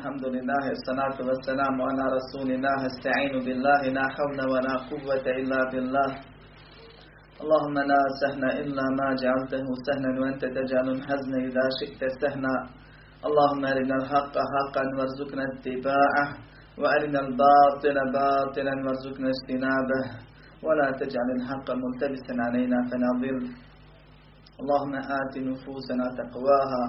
[0.00, 6.10] الحمد لله الصلاة والسلام على رسول الله استعين بالله لا حول ولا قوة إلا بالله.
[7.42, 12.56] اللهم لا سهل إلا ما جعلته سهلا وأنت تجعل الحزن إذا شئت سهلا.
[13.28, 16.26] اللهم أرنا الحق حقا وارزقنا اتباعه.
[16.80, 20.02] وأرنا الباطل باطلا وارزقنا اجتنابه.
[20.66, 23.36] ولا تجعل الحق ملتبسا علينا فنضل
[24.60, 26.84] اللهم آت نفوسنا تقواها.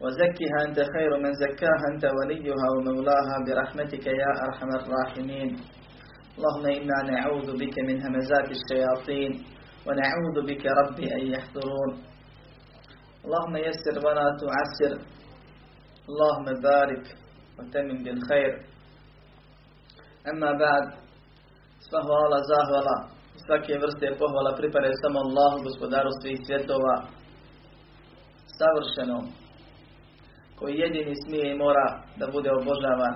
[0.00, 5.50] وزكها أنت خير من زكاها أنت وليها ومولاها برحمتك يا أرحم الراحمين.
[6.36, 9.32] اللهم إنا نعوذ بك من همزات الشياطين
[9.86, 11.90] ونعوذ بك ربي أن يحضرون.
[13.24, 14.94] اللهم يسر ولا تعسر.
[16.08, 17.04] اللهم بارك
[17.58, 18.52] وتمن بالخير.
[20.30, 21.04] أما بعد
[21.90, 22.96] hvala, zahvala
[23.46, 26.94] svake vrste pohvala pripadaju samo Allahu, gospodaru svih svjetova,
[28.58, 29.24] savršenom,
[30.58, 33.14] koji jedini smije i mora da bude obožavan.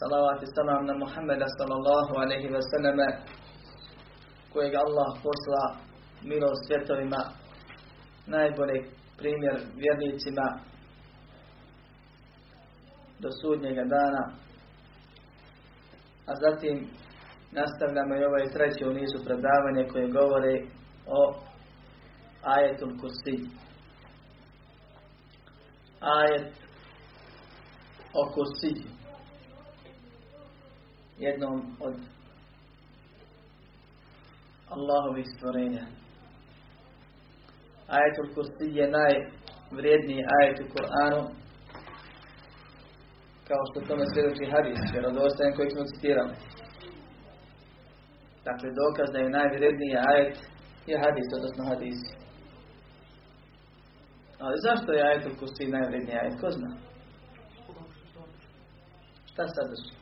[0.00, 3.08] Salavat i salam na Muhammeda sallallahu alaihi wa sallame,
[4.52, 5.64] kojeg Allah posla
[6.22, 7.22] milost svjetovima,
[8.26, 8.80] najbolji
[9.18, 10.46] primjer vjernicima
[13.18, 14.22] do sudnjega dana.
[16.26, 16.76] A zatim
[17.52, 20.54] nastavljamo i ovaj treći u nizu predavanja koje govore
[21.06, 21.34] o
[22.42, 23.36] ajetul kursi.
[26.00, 26.52] Ajet
[28.14, 28.74] o kursi.
[31.18, 31.94] Jednom od
[34.68, 35.86] Allahovih stvorenja.
[37.88, 41.40] Ajetul kursi je najvrijedniji ajet u Kur'anu
[43.50, 46.34] kao što tome svjedoči hadis, vjerodostojan koji smo citirali.
[48.48, 50.36] Dakle, dokaz da je najvredniji ajet
[50.90, 52.10] je hadis, odnosno hadisi.
[54.44, 56.40] Ali zašto je ajetul kursi najvredniji ajet?
[56.40, 56.70] Ko zna?
[59.30, 59.92] Šta sadrži?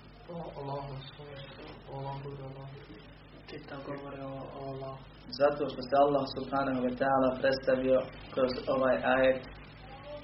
[5.40, 7.98] Zato što se Allah subhanahu wa ta'ala predstavio
[8.34, 9.40] kroz ovaj ajet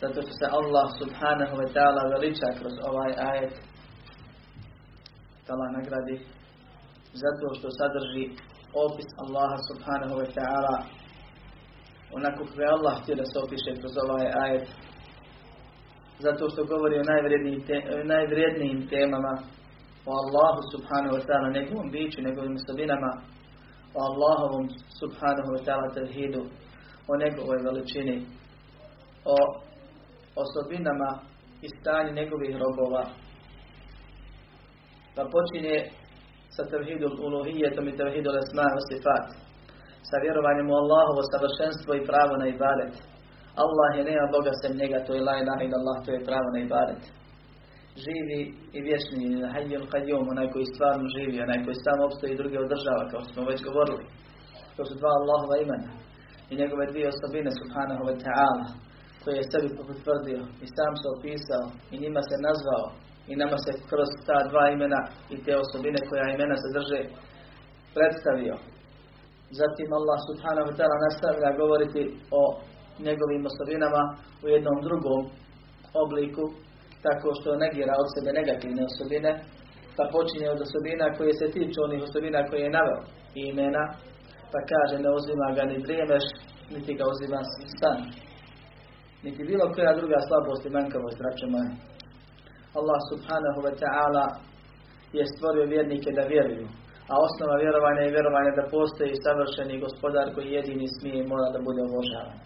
[0.00, 3.54] zato što se Allah subhanahu wa ta'ala veliča kroz ovaj ajet
[5.52, 6.16] Allah nagradi
[7.22, 8.24] zato što sadrži
[8.84, 10.76] opis Allaha subhanahu wa ta'ala
[12.16, 14.66] onako kako je Allah htio da se opiše kroz ovaj ajet.
[16.18, 17.08] Zato što govori o
[18.12, 19.34] najvrednijim, te, temama.
[20.06, 23.10] O Allahu subhanahu wa ta'ala njegovom biću, njegovim osobinama.
[23.94, 24.66] O Allahovom
[25.00, 26.42] subhanahu wa ta'ala tevhidu.
[27.10, 28.16] O njegovoj veličini.
[29.24, 29.36] O
[30.42, 31.10] osobinama
[31.62, 33.04] i stanju njegovih robova.
[35.14, 35.76] Pa počinje
[36.50, 39.43] sa tevhidul uluhijetom i tevhidul esma i sifat.
[40.08, 42.94] Sa vjerovanjem u Allahovo savršenstvo i pravo na ibadet.
[43.64, 46.60] Allah je nema Boga sem njega, to je la ilaha illallah, to je pravo na
[46.66, 47.02] ibadet.
[48.04, 48.40] Živi
[48.76, 53.04] i vječni, hayyul qayyum, onaj koji stvarno živi, onaj koji samo opstoji i druge održava,
[53.10, 54.04] kao što smo već govorili.
[54.76, 55.90] To su dva Allahova imena
[56.50, 58.66] i njegove dvije osobine, subhanahu wa ta'ala
[59.22, 62.86] koje je sebi potvrdio i sam se opisao i njima se nazvao
[63.30, 65.00] i nama se kroz ta dva imena
[65.34, 67.00] i te osobine koja imena sadrže
[67.96, 68.56] predstavio.
[69.58, 72.02] Zatim Allah subhanahu wa ta'ala nastavlja govoriti
[72.40, 72.42] o
[73.06, 74.02] njegovim osobinama
[74.44, 75.20] u jednom drugom
[76.04, 76.44] obliku
[77.06, 79.30] tako što negira od sebe negativne osobine
[79.96, 83.00] pa počinje od osobina koje se tiču onih osobina koje je naveo
[83.48, 83.84] imena
[84.52, 86.24] pa kaže ne uzima ga ni drijemeš
[86.74, 87.40] niti ga uzima
[87.74, 87.98] stan
[89.24, 91.18] niti bilo koja druga slabost i manjkavost,
[91.54, 91.70] moje.
[92.78, 94.24] Allah subhanahu wa ta'ala
[95.12, 96.66] je stvorio vjernike da vjeruju,
[97.10, 101.66] a osnova vjerovanja je vjerovanje da postoji savršeni gospodar koji jedini smije i mora da
[101.68, 102.38] bude obožavan.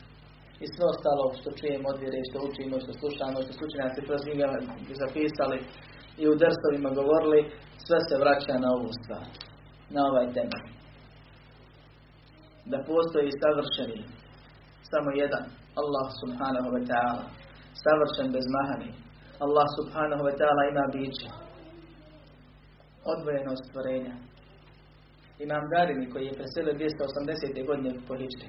[0.62, 4.20] I sve ostalo što čujemo od vjere, što učimo, što slušamo, što su učenjaci kroz
[4.28, 4.46] njega
[5.02, 5.58] zapisali
[6.22, 7.40] i u drstovima govorili,
[7.86, 9.26] sve se vraća na ovu stvar,
[9.94, 10.66] na ovaj temelj.
[12.72, 14.00] Da postoji savršeni,
[14.90, 15.44] samo jedan,
[15.80, 17.24] Allah subhanahu wa ta'ala,
[17.84, 18.90] savršen bez mahani.
[19.44, 21.28] Allah subhanahu wa ta'ala ima biće,
[23.12, 24.14] odvojeno od stvorenja.
[25.44, 27.66] Imam Darini koji je preselio 280.
[27.70, 28.48] godine po Hijri.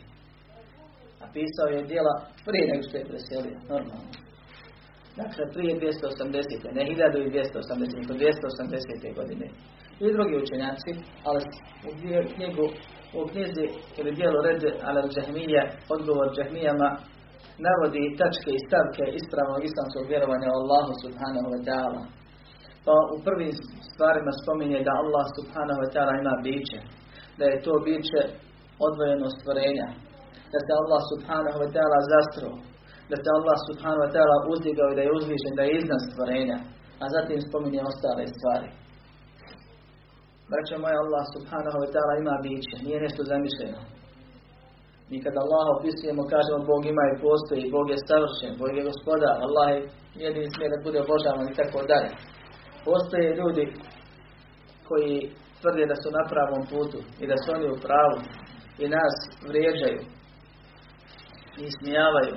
[1.24, 2.13] A pisao je dijela
[2.47, 4.12] prije nego što je preselio, normalno.
[5.21, 6.77] Dakle, prije 280.
[6.77, 8.00] ne 1280.
[8.00, 9.15] nego 280.
[9.19, 9.45] godine.
[10.03, 10.91] I drugi učenjaci,
[11.27, 11.39] ali
[11.89, 11.91] u
[12.36, 12.65] knjigu
[13.18, 13.65] u knjizi
[14.00, 15.63] ili dijelu Red al džahmija
[15.95, 16.89] odgovor džahmijama,
[17.65, 22.01] navodi tačke i stavke ispravnog islamskog vjerovanja Allahu subhanahu wa ta'ala.
[22.89, 23.53] Pa u prvim
[23.91, 26.80] stvarima spominje da Allah subhanahu wa ta'ala ima biće,
[27.39, 28.21] da je to biće
[28.88, 29.88] odvojeno stvorenja,
[30.53, 32.50] da se Allah subhanahu wa ta'ala zastro,
[33.12, 36.57] da se Allah subhanahu wa ta'ala uzdigao i da je uzvišen, da je iznad stvorenja,
[37.03, 38.69] a zatim spominje ostale stvari.
[40.51, 43.80] Braćo moja, Allah subhanahu wa ta'ala ima biće, nije nešto zamišljeno.
[45.09, 49.36] Mi kad Allah opisujemo, kažemo Bog ima i postoji, Bog je savršen, Bog je gospodar,
[49.45, 49.80] Allah je
[50.24, 52.12] jedini smije da bude obožavan i tako dalje.
[52.86, 53.74] Postoje ljudi
[54.88, 55.31] koji
[55.62, 58.18] tvrde da su na pravom putu i da su oni u pravu
[58.84, 59.16] i nas
[59.50, 60.02] vrijeđaju
[61.64, 62.36] i smijavaju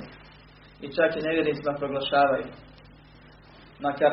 [0.85, 2.47] i čak i nevjernicima proglašavaju.
[3.81, 4.13] Makar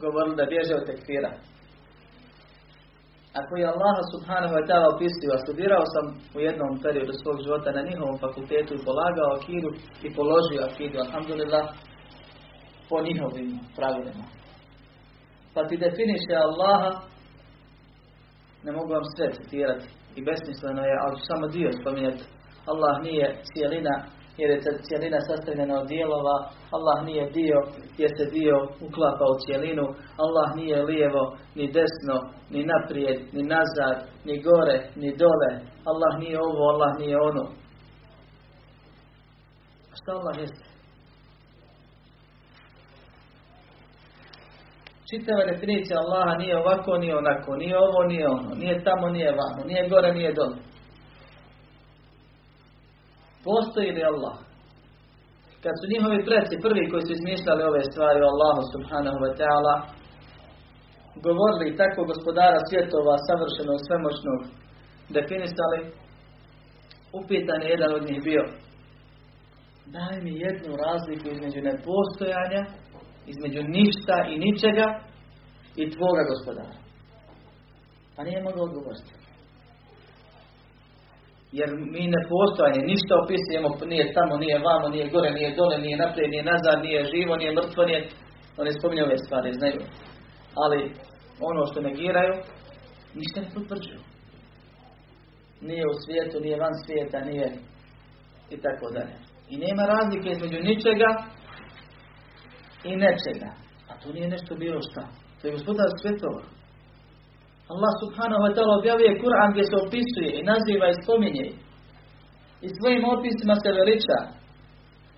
[0.00, 1.32] govorili da bježe od tekfira.
[3.40, 6.04] Ako je Allah subhanahu wa ta'ala opisio, a studirao sam
[6.36, 9.70] u jednom periodu svog života na njihovom fakultetu i polagao akidu
[10.06, 11.66] i položio akidu, alhamdulillah,
[12.88, 14.24] po njihovim pravilima.
[15.54, 16.90] Pa ti definiše Allaha,
[18.64, 19.86] ne mogu vam sve citirati
[20.16, 22.24] i besmisleno je, ali samo dio spominjati.
[22.66, 23.94] Allah nije cijelina
[24.38, 26.36] jer je cijelina sastavljena od dijelova,
[26.70, 27.58] Allah nije dio
[27.98, 28.56] jer se dio
[28.86, 29.86] uklapa u cijelinu,
[30.24, 32.16] Allah nije lijevo, ni desno,
[32.50, 35.50] ni naprijed, ni nazad, ni gore, ni dole,
[35.90, 37.44] Allah nije ovo, Allah nije ono.
[39.92, 40.73] A šta Allah jeste?
[45.10, 49.60] Čitava definicija Allaha nije ovako, nije onako, nije ovo, nije ono, nije tamo, nije vamo,
[49.70, 50.56] nije gore, nije dole.
[53.44, 54.36] Postoji li Allah?
[55.62, 59.74] Kad su njihovi preci prvi koji su izmišljali ove stvari o Allahu subhanahu wa ta'ala,
[61.26, 64.40] govorili tako gospodara svjetova, savršenog, svemoćnog,
[65.16, 65.78] definisali,
[67.20, 68.44] upitan je jedan od njih bio,
[69.94, 72.62] daj mi jednu razliku između nepostojanja,
[73.32, 74.86] između ništa i ničega
[75.76, 76.76] i tvoga gospodara.
[78.16, 79.12] Pa nije mogao odgovoriti.
[81.58, 85.96] Jer mi ne postojanje, ništa opisujemo, nije tamo, nije vamo, nije gore, nije dole, nije
[85.96, 88.00] naprijed, nije nazad, nije živo, nije mrtvo, nije...
[88.60, 89.80] Oni spominju ove stvari, znaju.
[90.62, 90.78] Ali
[91.48, 92.34] ono što negiraju,
[93.20, 94.00] ništa ne potvrđuju.
[95.60, 97.48] Nije u svijetu, nije van svijeta, nije
[98.54, 99.16] i tako dalje.
[99.52, 101.08] I nema razlike između ničega
[102.90, 103.50] i nečega.
[103.90, 105.02] A to nije nešto bilo šta.
[105.38, 106.42] To je gospodar svjetova.
[107.72, 111.46] Allah subhanahu wa ta'ala objavuje Kur'an gdje se opisuje i naziva i spominje.
[112.64, 114.18] I svojim opisima se veliča.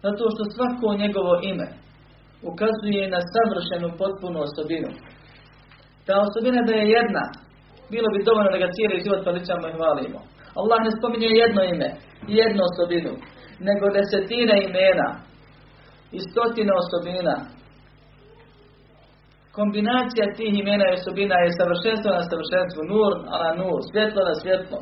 [0.05, 1.69] Zato što svako njegovo ime
[2.51, 4.91] ukazuje na savršenu potpunu osobinu.
[6.07, 7.25] Ta osobina da je jedna,
[7.93, 10.21] bilo bi dovoljno da ga cijeli život veličamo i hvalimo.
[10.61, 11.89] Allah ne spominje jedno ime
[12.41, 13.13] jednu osobinu,
[13.69, 15.09] nego desetine imena
[16.17, 17.37] i stotine osobina
[19.59, 24.79] kombinacija tih imena i osobina je savršenstvo na savršenstvo, nur na nur, svjetlo na svjetlo.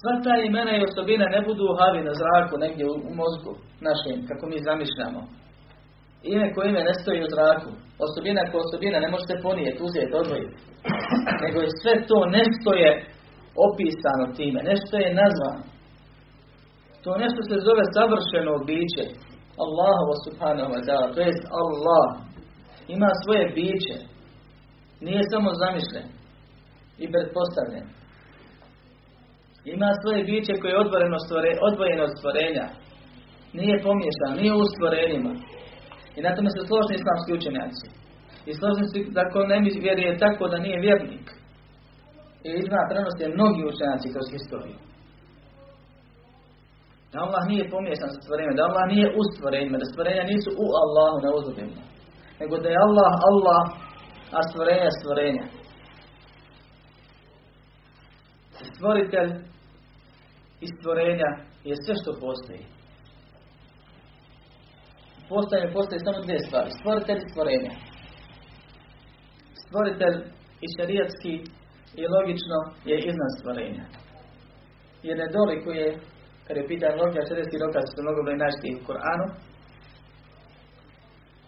[0.00, 3.52] Sva ta imena i osobina ne budu u havi na zraku, negdje u, mozgu
[3.88, 5.20] našem, kako mi zamišljamo.
[6.32, 7.70] Ime koje ime ne stoji u zraku.
[8.06, 10.56] Osobina ko osobina ne možete ponijeti, uzeti, odvojiti.
[11.42, 12.90] Nego je sve to nešto je
[13.68, 15.62] opisano time, nešto je nazvano.
[17.04, 19.04] To nešto se zove savršeno biće.
[19.64, 22.08] Allahu subhanahu wa ta'ala, to jest Allah,
[22.94, 23.96] ima svoje biće.
[25.06, 26.08] Nije samo zamišljen
[27.02, 27.86] i pretpostavljen.
[29.74, 31.50] Ima svoje biće koje je odvojeno, stvore,
[32.06, 32.66] od stvorenja.
[33.58, 35.32] Nije pomiješano, nije u stvorenjima.
[36.16, 37.86] I na tome se složni islamski učenjaci.
[38.48, 41.26] I složni su da ko ne vjeruje tako da nije vjernik.
[42.46, 44.87] I izna prenosti mnogi učenjaci kroz historiju.
[47.12, 48.20] Da Allah nije pomiješan sa
[48.58, 51.82] da Allah nije u stvorenjima, da stvorenja nisu u Allahu na uzubima.
[52.40, 53.62] Nego da je Allah Allah,
[54.36, 55.44] a stvorenja stvorenja.
[58.70, 59.30] Stvoritelj
[60.64, 61.30] i stvorenja
[61.68, 62.64] je sve što postoji.
[65.28, 66.70] Postoje postoji samo dvije stvari.
[66.78, 67.72] Stvoritelj i stvorenja.
[69.64, 70.16] Stvoritelj
[70.64, 71.34] i šarijatski
[72.00, 72.58] i logično
[72.90, 73.84] je iznad stvorenja.
[75.02, 75.86] Jer ne dolikuje
[76.48, 79.26] kad je pitan logika, šarijatski dokaz su mnogo naći u Koranu,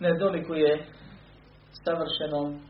[0.00, 0.84] ne dolikuje
[1.84, 2.60] savršenom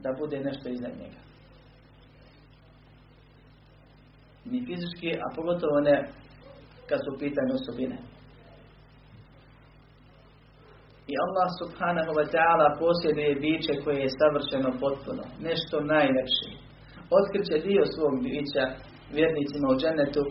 [0.00, 1.20] da bude nešto iznad njega.
[4.44, 5.96] Ni fizički, a pogotovo ne
[6.88, 7.98] kad su u pitanju osobine.
[11.12, 15.22] I Allah subhanahu wa ta'ala posjeduje biće koje je savršeno potpuno.
[15.48, 16.48] Nešto najlepše.
[17.18, 18.64] Otkriće dio svog bića
[19.16, 20.22] vjernicima u džennetu,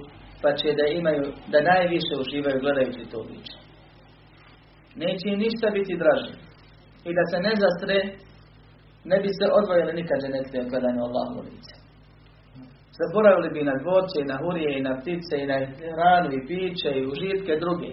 [0.44, 3.58] pa će da imaju, da najviše uživaju gledajući to biće.
[5.04, 6.34] Neće im ništa biti draže.
[7.10, 7.98] I da se ne zastre,
[9.12, 11.76] ne bi se odvojili nikad dženetlije od gledanja Allahu lice.
[13.00, 15.58] Zaboravili bi na dvorce i na hurije i na ptice i na
[15.94, 17.90] hranu i piće i užitke druge.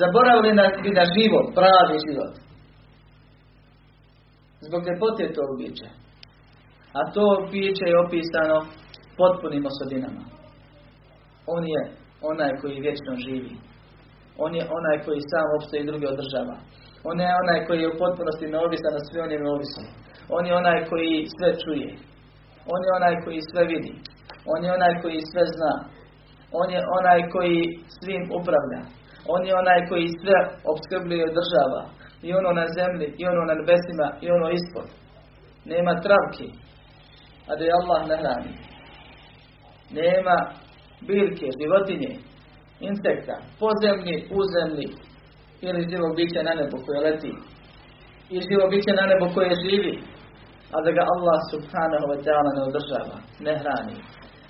[0.00, 0.50] Zaboravili
[0.84, 2.34] bi na život, pravi život.
[4.66, 5.90] Zbog ljepote tog bića.
[6.98, 8.56] A to piće je opisano
[9.18, 10.35] potpunim osobinama.
[11.54, 11.82] On je
[12.30, 13.54] onaj koji vječno živi.
[14.44, 16.56] On je onaj koji sam opstoji i druge održava.
[17.08, 19.86] On je onaj koji je u potpunosti neovisan, a svi on je neovisan.
[20.36, 21.90] On je onaj koji sve čuje.
[22.72, 23.92] On je onaj koji sve vidi.
[24.52, 25.74] On je onaj koji sve zna.
[26.60, 27.60] On je onaj koji
[27.98, 28.82] svim upravlja.
[29.34, 30.38] On je onaj koji sve
[30.72, 31.82] obskrbljuje i održava.
[32.26, 34.88] I ono na zemlji, i ono na nebesima, i ono ispod.
[35.72, 36.48] Nema travki,
[37.48, 38.52] a da je Allah ne hrani.
[40.00, 40.36] Nema
[41.00, 42.12] biljke, životinje,
[42.80, 44.88] insekta, pozemni, uzemni,
[45.60, 47.32] ili živo biće na nebo koje leti.
[48.30, 49.94] I živo biće na nebo koje živi.
[50.74, 53.96] A da ga Allah subhanahu wa ta'ala ne održava, ne hrani.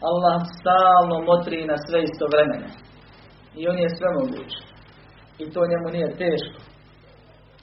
[0.09, 2.69] Allah stalno motri na sve istovremeno.
[3.59, 4.53] I on je sve moguć.
[5.43, 6.61] I to njemu nije teško.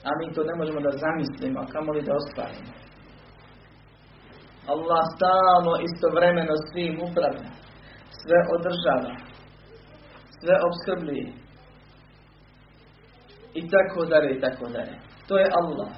[0.08, 2.72] A mi to ne možemo da zamislimo, a kamoli da ostvarimo.
[4.74, 7.50] Allah stalno istovremeno svim upravlja.
[8.24, 9.14] Sve održava.
[10.40, 11.32] Sve obskrbljuje.
[13.54, 14.96] I tako dalje, i tako dalje.
[15.28, 15.92] To je Allah.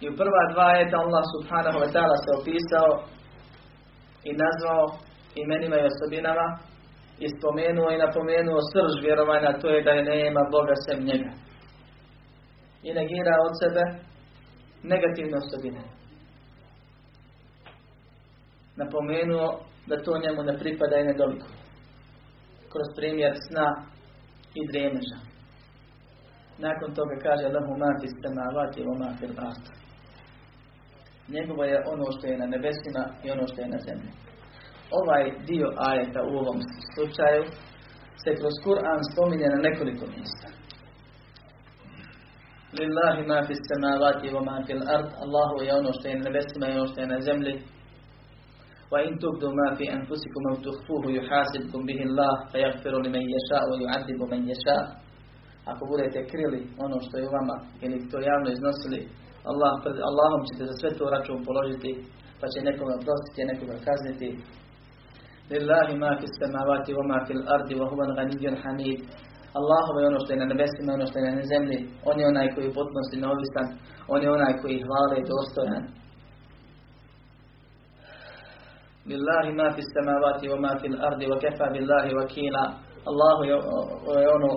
[0.00, 2.90] I u prva dva eta Allah subhanahu wa ta'ala se opisao
[4.24, 4.84] i nazvao
[5.42, 6.46] imenima i osobinama
[7.24, 11.32] i spomenuo i napomenuo srž vjerovanja, to je da je nema Boga sem njega.
[12.82, 13.82] I negira od sebe
[14.92, 15.82] negativne osobine.
[18.76, 21.14] Napomenuo da to njemu ne pripada i ne.
[22.72, 23.66] Kroz primjer sna
[24.54, 25.18] i dremeža.
[26.58, 29.08] Nakon toga kaže Lahu ma fi samavati wa ma
[29.48, 29.64] ard.
[31.28, 34.10] Njegovo je ono što je na nebesima i ono što je na zemlji.
[35.00, 36.58] Ovaj dio ajeta u ovom
[36.94, 37.42] slučaju
[38.22, 40.48] se kroz Kur'an spominje na nekoliko mjesta.
[42.78, 45.08] Lillahi ma fi samavati wa ma fil ard.
[45.24, 47.54] Allahu je ono što je na nebesima i ono što je na zemlji.
[48.91, 54.41] وإن تبدوا ما في أنفسكم أو تخفوه يحاسبكم به الله فيغفر لمن يشاء ويعذب من
[54.53, 54.85] يشاء
[55.71, 58.99] Ako budete krili ono što je u vama ili to javno iznosili,
[59.51, 59.73] Allah,
[60.09, 61.91] Allahom ćete za sve to račun položiti,
[62.39, 64.29] pa će nekoga oprostiti, nekoga kazniti.
[65.51, 68.99] Lillahi ma fi samavati wa ma fil ardi wa huwa al hamid.
[69.59, 71.79] Allahove je ono što je na nebesima, ono što je na zemlji.
[72.09, 73.67] On je onaj koji je potpunosti neovisan.
[74.13, 75.83] On je onaj koji hvale i dostojan.
[79.10, 82.64] Lillahi ma fi samavati wa ma fil ardi wa kefa billahi wakila.
[83.10, 83.56] Allahu je
[84.36, 84.52] ono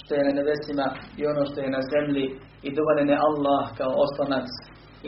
[0.00, 0.86] što je na nebesima
[1.20, 2.26] i ono što je na zemlji
[2.66, 4.48] i dovoljen je Allah kao oslonac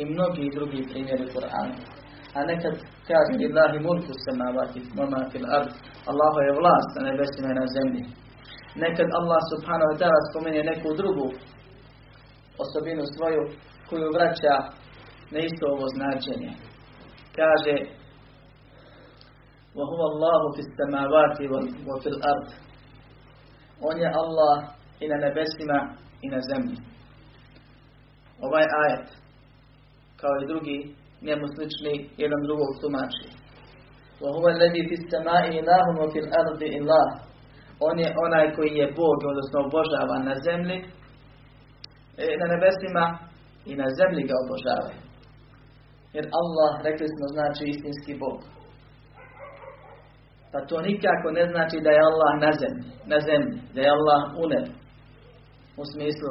[0.01, 1.77] i mnogi drugi primjeri Kur'ana.
[2.37, 2.75] A nekad
[3.09, 5.71] kaže Lillahi mulku samavati wa ma fil ard.
[6.11, 8.05] Allahu je vlast na nebesima i na zemlji.
[8.85, 11.27] Nekad Allah subhanahu wa ta'ala spomenje neku drugu
[12.65, 13.43] osobinu svoju
[13.89, 14.57] koju vraća
[15.33, 16.53] na isto ovo značenje.
[17.39, 17.75] Kaže
[19.76, 21.38] وهو الله في السماوات
[21.88, 22.48] وفي الأرض
[23.82, 24.56] On je Allah
[25.00, 25.80] i na nebesima
[26.22, 26.78] i na zemlji.
[28.42, 29.08] Ovaj ajet,
[30.20, 33.40] kao i drugi, njemu slični, jedan drugog tumači.
[34.24, 37.08] وهو الذي في السماء إله وفي الأرض إله
[37.88, 40.78] On je onaj koji je Bog, odnosno obožava na zemlji,
[42.42, 43.06] na nebesima
[43.66, 45.02] i na zemlji ga obožavaju.
[46.16, 48.40] Jer Allah, rekli smo, znači istinski Bog.
[50.55, 54.21] Pa to nikako ne znači da je Allah na zemlji, na zemlji, da je Allah
[54.43, 54.73] u nebu.
[55.81, 56.31] U smislu,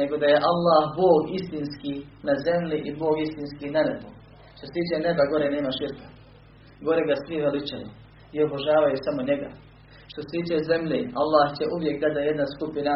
[0.00, 1.92] nego da je Allah Bog istinski
[2.28, 4.08] na zemlji i Bog istinski na nebu.
[4.56, 6.06] Što se tiče neba, gore nema širka.
[6.86, 7.88] Gore ga svi veličaju
[8.34, 9.50] i obožavaju samo njega.
[10.10, 12.94] Što se tiče zemlje, Allah će uvijek da jedna skupina,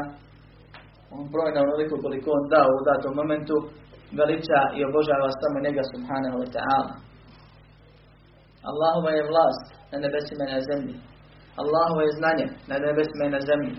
[1.15, 3.57] on brojna onoliko koliko on dao u datom momentu,
[4.19, 6.95] veliča i obožava samo njega subhanahu wa ta'ala.
[8.71, 10.97] Allahova je vlast na nebesima i na zemlji.
[11.61, 13.75] Allahova je znanje na nebesima i na zemlji.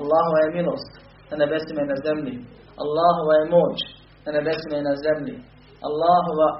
[0.00, 0.92] Allahova je milost
[1.30, 2.34] na nebesima i na zemlji.
[2.82, 3.78] Allahova je moć
[4.24, 5.36] na nebesima i na zemlji.
[5.88, 6.50] Allahova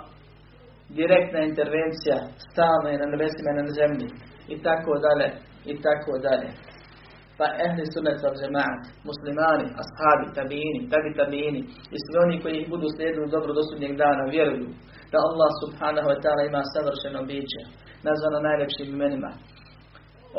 [1.00, 2.16] direktna intervencija
[2.48, 4.08] stalna je na nebesima i na zemlji.
[4.52, 5.28] I tako dalje.
[5.70, 6.50] I tako dalje.
[7.38, 11.60] Pa ehli sunnet al džemaat, muslimani, ashabi, tabini, tabi tabini
[11.94, 14.68] i svi oni koji ih budu slijedili dobro do sudnjeg dana vjeruju
[15.12, 17.62] da Allah subhanahu wa ta'ala ima savršeno biće,
[18.08, 19.30] nazvano najljepšim imenima,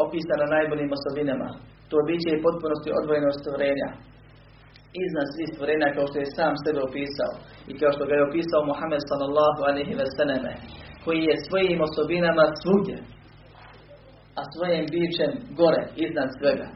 [0.04, 1.50] opisano najboljim osobinama.
[1.90, 3.90] To biće je potpunosti odvojeno od stvorenja.
[5.06, 7.34] Iznad svih stvorenja kao što je sam sebe opisao
[7.72, 10.54] i kao što ga je opisao Muhammed sallallahu alaihi ve selleme
[11.06, 12.98] koji je svojim osobinama svugdje,
[14.40, 16.68] a svojim bićem gore, iznad svega.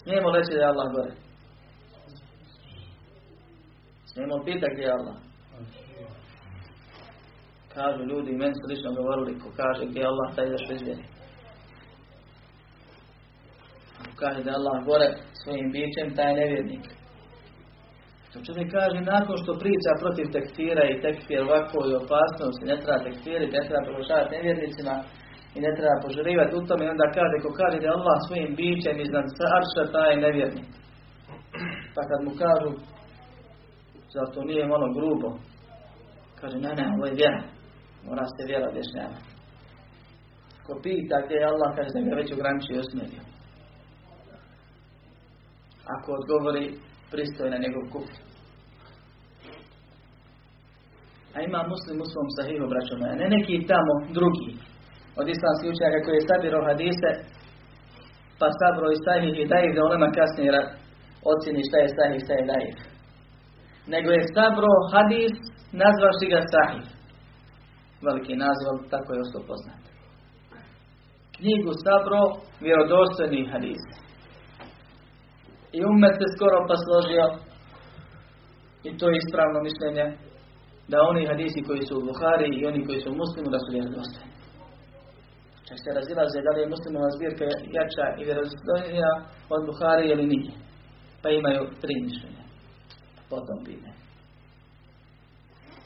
[0.00, 1.12] Smijemo reći da je Allah gore.
[4.10, 5.16] Smijemo pitati gdje je Allah.
[7.78, 11.04] Kažu ljudi, meni su lično govorili, ko kaže gdje je Allah, taj zašto izvjeri.
[14.00, 15.08] Ako kaže da Allah gore
[15.40, 16.84] svojim bićem, taj je nevjernik.
[18.30, 22.98] To čovjek kaže, nakon što priča protiv tekfira i tekfir ovako i opasnosti, ne treba
[23.06, 24.94] tekfiriti, ne treba proglašavati nevjernicima
[25.56, 29.26] i ne treba požurivati u tome, onda kaže, ko kaže da Allah svojim bićem iznad
[29.58, 30.68] arša, taj je nevjernik.
[31.94, 32.70] Pa kad mu kažu,
[34.14, 35.28] zato nije malo grubo,
[36.40, 37.57] kaže, ne, ne, ovo je vjera.
[38.06, 39.30] Mora se vjera objašnjavati.
[40.64, 43.20] Ko pita gdje je Allah, kaže da ga već ograničio i.
[45.94, 46.64] Ako odgovori,
[47.12, 48.18] pristoje na njegov kufr.
[51.34, 54.50] A ima muslim u svom sahihu, braćo moja, ne neki tamo drugi
[55.20, 57.10] od islamskih učenjaka koji je sabiro hadise,
[58.40, 60.50] pa sabro i sahih i daif, da onima kasnije
[61.32, 62.76] ocjeni šta je sahih, šta je daif.
[63.92, 65.34] Nego je sabro hadis,
[65.82, 66.86] nazvaši ga sahih.
[68.06, 69.82] Veliki naziv, tako je ostao poznat.
[71.36, 72.20] Knjigu sabro
[72.64, 73.96] vjerodostojnih hadisa.
[75.76, 77.24] I umet se skoro pa složio,
[78.88, 80.06] i to je ispravno mišljenje,
[80.92, 83.68] da oni hadisi koji su u Buhari i oni koji su u muslimu, da su
[83.76, 84.32] vjerodostojni.
[85.68, 87.44] Čak se razilaze da li je muslimova zbirka
[87.76, 89.10] jača i vjerodostojnija
[89.54, 90.54] od Buhari ili nije.
[91.22, 92.44] Pa imaju tri mišljenja.
[93.30, 94.07] Po tom pitanju.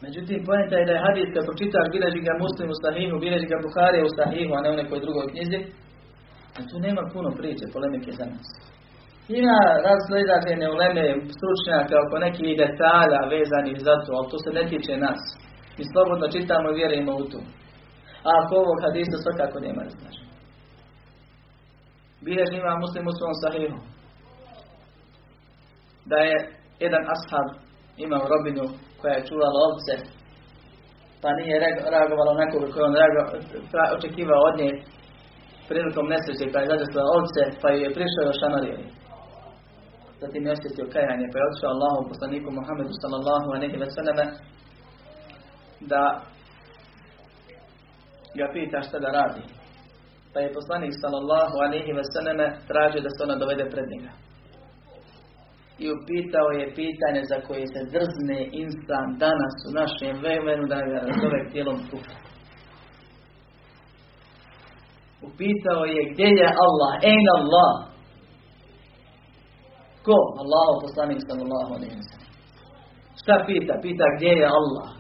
[0.05, 3.65] Međutim, pojenta je da je hadis kad pročitaš bileži ga muslim u sahihu, bileži ga
[3.67, 5.61] Buhari u sahihu, a ne u nekoj drugoj knjizi,
[6.57, 8.47] a tu nema puno priče, polemike za nas.
[9.41, 11.05] Ima razgledateljne uleme
[11.37, 15.23] stručnjaka oko nekih detalja vezanih za to, ali to se ne tiče nas.
[15.77, 17.41] Mi slobodno čitamo i vjerujemo u to.
[18.27, 20.33] A ako ovog hadisa svakako nema raznačenja.
[22.25, 23.79] Bilježi ima muslim u svom sahihu.
[26.11, 26.37] Da je
[26.85, 27.49] jedan ashab
[28.05, 28.65] imao robinu
[29.03, 29.95] koja je čuvala ovce,
[31.23, 31.57] pa nije
[31.95, 32.95] reagovalo onako kako on
[33.97, 34.71] očekivao od nje
[35.69, 38.79] prilikom nesreće pa je zadesila ovce, pa je prišao još šamario
[40.23, 44.25] zatim je osjetio kajanje, pa je otišao Allahu poslaniku Muhammedu sallallahu alaihi ve selleme
[45.93, 46.03] da
[48.39, 49.45] ga pita šta da radi.
[50.33, 54.11] Pa je poslanik sallallahu alaihi ve selleme tražio da se ona dovede pred njega.
[55.83, 60.99] I upitao je pitanje za koje se drzne insan danas u našem vremenu da ga
[61.09, 62.19] nazove tijelom kufra.
[65.29, 67.93] Upitao je gdje je Allah, en Allah,
[70.07, 70.19] Ko?
[70.43, 72.01] Allahu poslanik sallallahu alaihi.
[73.21, 73.75] Šta pita?
[73.83, 74.91] Pita gdje je Allah.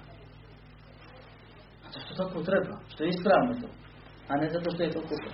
[1.85, 2.75] A zašto tako treba?
[2.93, 3.69] Što je ispravno to?
[4.29, 5.33] A ne zato što je to kufr.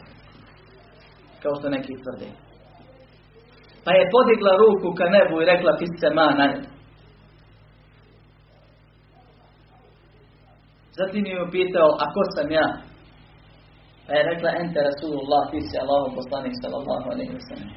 [1.42, 2.28] Kao što neki tvrde.
[3.88, 6.46] Pa je podigla ruku ka nebu i rekla pisce ma na.
[10.98, 12.66] Zatim je upitao, a ko sam ja?
[14.06, 17.70] Pa je rekla, ente Rasulullah, ti si Allahu poslanik sallallahu alaihi wa sallam.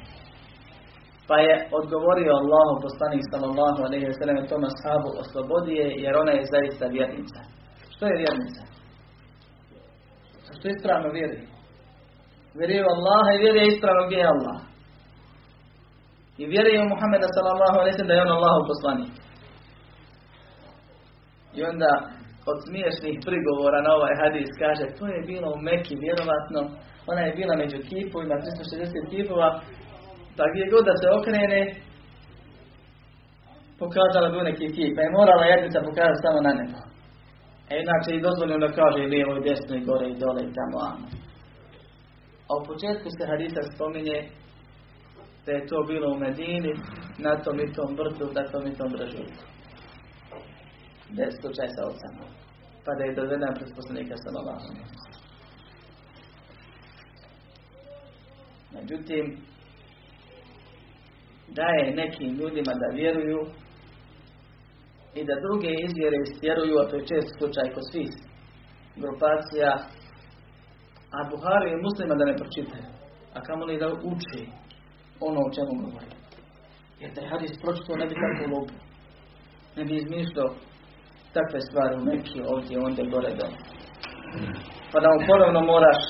[1.28, 6.32] Pa je odgovorio Allahu poslanik sallallahu alejhi ve sellem tome sahabu oslobodi je jer ona
[6.38, 7.40] je zaista vjernica.
[7.94, 8.62] Što je vjernica?
[10.56, 11.44] Što je ispravno vjeruje?
[12.58, 14.71] Vjeruje u Allaha i vjeruje ispravno gdje je Allah.
[16.40, 19.12] I vjeruje u Muhammeda sallallahu sellem da je on Allahu poslanik.
[21.58, 21.90] I onda
[22.50, 26.60] od smiješnih prigovora na ovaj hadis kaže to je bilo u Meki vjerovatno
[27.10, 29.50] ona je bila među kipovima 360 kipova
[30.36, 31.62] da gdje god da se okrene,
[33.80, 36.80] pokazala bi neki kip, pa je morala jednica pokazati samo na nebo.
[37.72, 40.54] E inače i dozvoljeno da kaže i lijevo i desno i gore i dole i
[40.58, 41.06] tamo amo.
[42.48, 44.18] A u početku se hadisa spominje
[45.46, 46.74] da je to bilo u Medini,
[47.18, 49.44] na tom i tom vrtu, na tom i tom brežuljku.
[51.10, 52.26] Da je slučaj sa ocama.
[52.84, 54.64] Pa da je dovedena pred poslanika sallallahu
[58.74, 59.24] Međutim,
[61.48, 63.40] daje nekim ljudima da vjeruju
[65.14, 68.10] i da druge izvjere istjeruju, a to je čest slučaj kod svih
[68.96, 69.70] grupacija,
[71.16, 72.88] a Buhari i muslima da ne pročitaju,
[73.34, 74.42] a kamo li da uči
[75.28, 76.10] ono o čemu govori.
[77.00, 78.74] Jer taj hadis pročito ne bi tako lupo.
[79.76, 80.48] Ne bi izmišljao
[81.36, 83.58] takve stvari u neki ovdje, ondje, gore, dole.
[84.92, 86.00] Pa da mu ponovno moraš,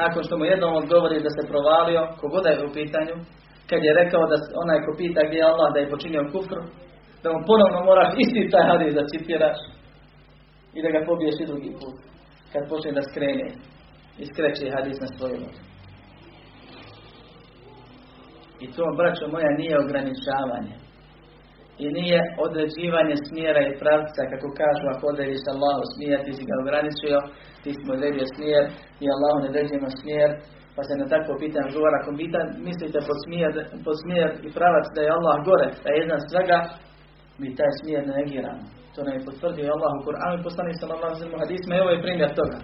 [0.00, 3.14] nakon što mu jednom odgovori da se provalio, kogoda je u pitanju,
[3.68, 6.58] kad je rekao da onaj ko pita gdje je Allah da je počinio kufr,
[7.22, 9.58] da mu ponovno moraš isti taj hadis da citiraš.
[10.76, 11.96] I da ga pobiješ i drugi put.
[12.52, 13.48] Kad počne da skrene.
[14.22, 15.38] I skreće hadis na svoju
[18.62, 20.76] I to, braćo moja, nije ograničavanje.
[21.84, 26.54] I nije određivanje smjera i pravca, kako kažu, ako odrediš Allahu smjer, ti si ga
[26.62, 27.18] ograničio,
[27.62, 28.64] ti smo odredio smjer,
[29.04, 30.30] i Allahu ne određujemo smjer,
[30.76, 33.50] pa se na takvo pitanje govora, ako pita, mislite pod smjer,
[33.86, 36.58] pod smjer i pravac da je Allah gore, da je jedan svega,
[37.40, 38.64] mi taj smjer ne negiramo.
[38.94, 41.90] To nam je potvrdio Allah u Kur'anu i poslani sam Allah u hadisma i ovo
[41.92, 42.58] je primjer toga.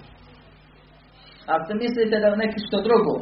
[1.54, 3.14] Ako mislite da neki što drugo,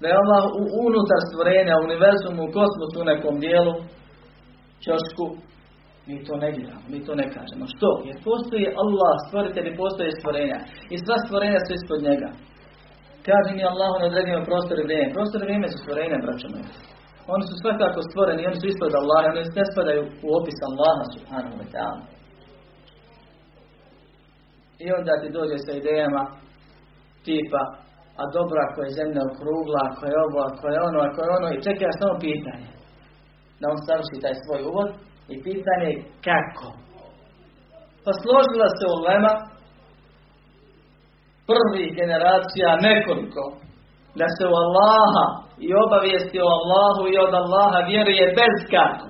[0.00, 3.74] da je Allah u unutar stvorenja, u univerzumu, u kosmosu, u nekom dijelu,
[4.84, 5.24] čošku,
[6.08, 7.64] mi to ne gledamo, mi to ne kažemo.
[7.74, 7.88] Što?
[8.08, 10.58] Jer postoji Allah, stvoritelj i postoje stvorenja.
[10.92, 12.30] I sva stvorenja su ispod njega.
[13.28, 15.14] Kaže mi Allah ne odredimo prostor i vrijeme.
[15.16, 16.46] Prostor i vrijeme su stvorenja, braćo.
[17.34, 21.56] Oni su svakako stvoreni, oni su ispod Allaha, oni ne spadaju u opis Allaha subhanahu
[21.60, 22.02] wa ta'ala.
[24.84, 26.22] I onda ti dođe sa idejama
[27.24, 27.62] tipa,
[28.20, 31.48] a dobra ako je zemlja okrugla, ako je ovo, ako je ono, ako je ono,
[31.50, 32.68] i čeka samo pitanje.
[33.60, 34.88] Da on savrši taj svoj uvod
[35.32, 35.90] i pitanje
[36.28, 36.68] kako.
[38.04, 39.34] Pa složila se u lema
[41.50, 43.44] prvih generacija nekoliko
[44.20, 45.26] da se u Allaha
[45.66, 49.08] i obavijesti o Allahu i od Allaha vjeruje bez kako.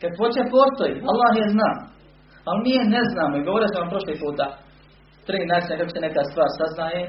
[0.00, 1.70] Kad hoće postoji, Allah je zna.
[2.46, 4.46] Ali mi je ne znamo i govorio sam vam prošli puta
[5.26, 7.00] tri načina kako se neka stvar saznaje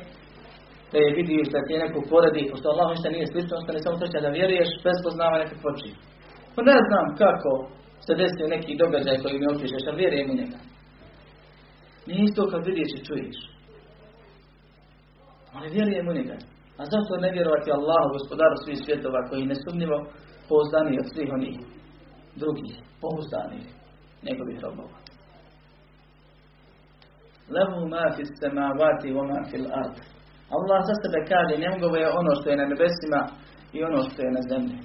[0.92, 4.20] da je vidiš da ti neko poredi, pošto Allah ništa nije slično, ostane samo treća
[4.26, 5.96] da vjeruješ bez poznavanja kako počin.
[6.56, 7.52] Pa ne znam kako
[8.06, 10.60] se desio neki događaj koji mi opišeš, a vjerujem u njega.
[12.08, 13.38] Nije isto kad vidiš i čuješ.
[15.56, 16.38] Ali vjerujem u njega.
[16.80, 19.98] A zašto ne vjerovati Allahu, gospodaru svih svjetova, koji nesumnjivo
[20.50, 21.56] pouzdani od svih onih
[22.42, 23.62] drugih, pouzdani
[24.28, 24.98] njegovih robova.
[27.56, 29.98] Lehu ma fi samavati wa ma fil ard.
[30.56, 33.22] Allah za sebe kaže, njegovo je ono što je na nebesima
[33.76, 34.78] i ono što je na zemlji.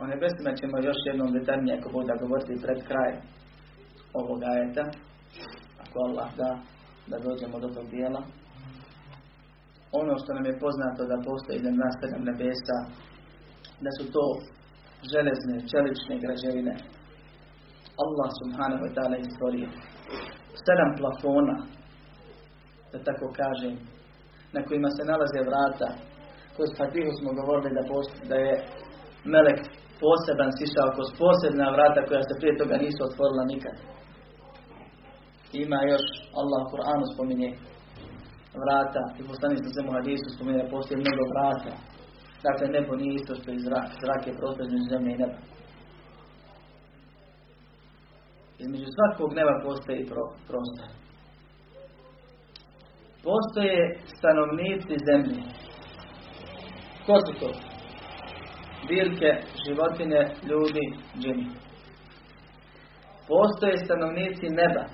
[0.00, 3.12] O nebesima ćemo još jednom detaljnije ako bude govoriti pred kraj
[4.20, 4.84] ovog ajeta.
[5.82, 6.50] Ako Allah da,
[7.10, 8.22] da dođemo do tog dijela.
[10.00, 12.78] Ono što nam je poznato da postoji jedan nastavljam nebesa,
[13.84, 14.24] da su to
[15.12, 16.74] železne, čelične građevine.
[18.04, 19.68] Allah subhanahu wa ta'ala stvorio
[20.66, 21.56] sedam plafona,
[22.92, 23.74] da tako kažem,
[24.54, 25.88] na kojima se nalaze vrata.
[26.56, 27.82] Kroz Fatihu smo govorili da,
[28.30, 28.54] da je
[29.32, 29.60] Melek
[30.02, 33.76] poseban sišao kroz posebna vrata koja se prije toga nisu otvorila nikad.
[35.64, 36.06] Ima još,
[36.40, 37.50] Allah u Kur'anu spominje
[38.64, 41.72] vrata i poslani se u hadisu spominje da postoji mnogo vrata.
[42.46, 43.88] Dakle, nebo nije isto što je zrak.
[44.02, 44.32] Zrak je
[44.90, 45.38] zemlje i neba.
[48.62, 50.08] Između svakog neba postoji
[50.48, 50.88] prostor.
[53.28, 53.80] Postoje
[54.16, 55.42] stanovnici zemlje.
[57.06, 57.50] Ko su to?
[58.88, 59.30] Biljke,
[59.64, 60.20] životine,
[60.50, 60.84] ljudi,
[61.20, 61.46] džini.
[63.28, 64.84] Postoje stanovnici neba.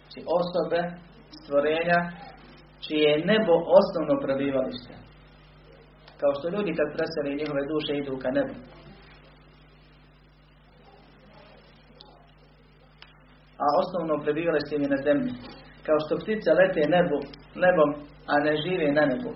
[0.00, 0.80] Znači osobe,
[1.38, 2.00] stvorenja,
[2.84, 4.94] čije je nebo osnovno prebivalište.
[6.20, 8.54] Kao što ljudi kad preseli njihove duše idu ka nebu.
[13.64, 15.32] A osnovno prebivalište im je na zemlji.
[15.86, 17.18] Kao što ptice lete nebu,
[17.62, 17.90] nebom,
[18.32, 19.32] a ne žive na nebu.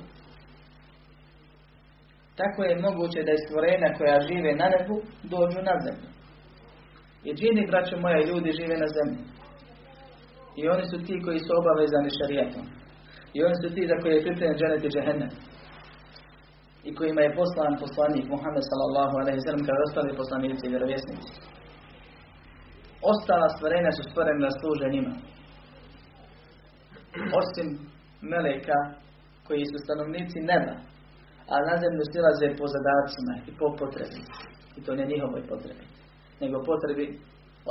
[2.41, 4.97] Tako je moguće da je stvorenja koja žive na nebu
[5.33, 6.09] dođu na zemlju.
[7.29, 9.23] I džini, braćo moja, ljudi žive na zemlji.
[10.61, 12.67] I oni su ti koji su obavezani šarijatom.
[13.37, 15.33] I oni su ti za koje je pripremljen dženet i džehennem.
[16.89, 21.33] I kojima je poslan poslanik Muhammed sallallahu alaihi sallam kao ostali poslanici i vjerovjesnici.
[23.13, 25.13] Ostala stvorenja su stvorene da služe njima.
[27.41, 27.69] Osim
[28.33, 28.79] meleka
[29.47, 30.75] koji su stanovnici neba,
[31.53, 34.21] a na zemlju silaze po zadacima i po potrebi.
[34.77, 35.85] I to ne njihovoj potrebi,
[36.43, 37.07] nego potrebi,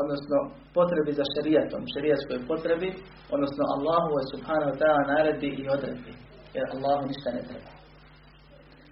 [0.01, 0.37] odnosno
[0.77, 2.89] potrebi za šerijatom, šerijatskoj potrebi,
[3.35, 6.13] odnosno Allahu subhanahu wa ta'ala naredbi i odredbi.
[6.55, 7.71] Jer Allahu ništa ne treba.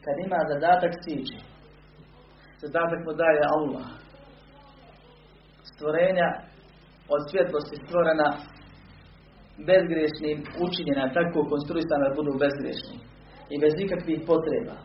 [0.03, 1.39] Kad ima zadatak siđi,
[2.63, 3.87] zadatak mu daje Allah.
[5.77, 6.29] Stvorenja
[7.15, 8.27] od svjetlosti stvorena
[9.69, 12.97] bezgrešnim učinjena, tako konstruisana da budu bezgrešni
[13.53, 14.75] i bez ikakvih potreba.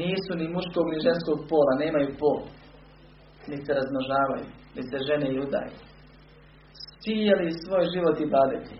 [0.00, 2.40] Nisu ni muškog ni ženskog pola, nemaju pol.
[3.50, 5.74] Ni se razmnožavaju, ni se žene i udaju.
[7.02, 8.76] Cijeli svoj život i badeti.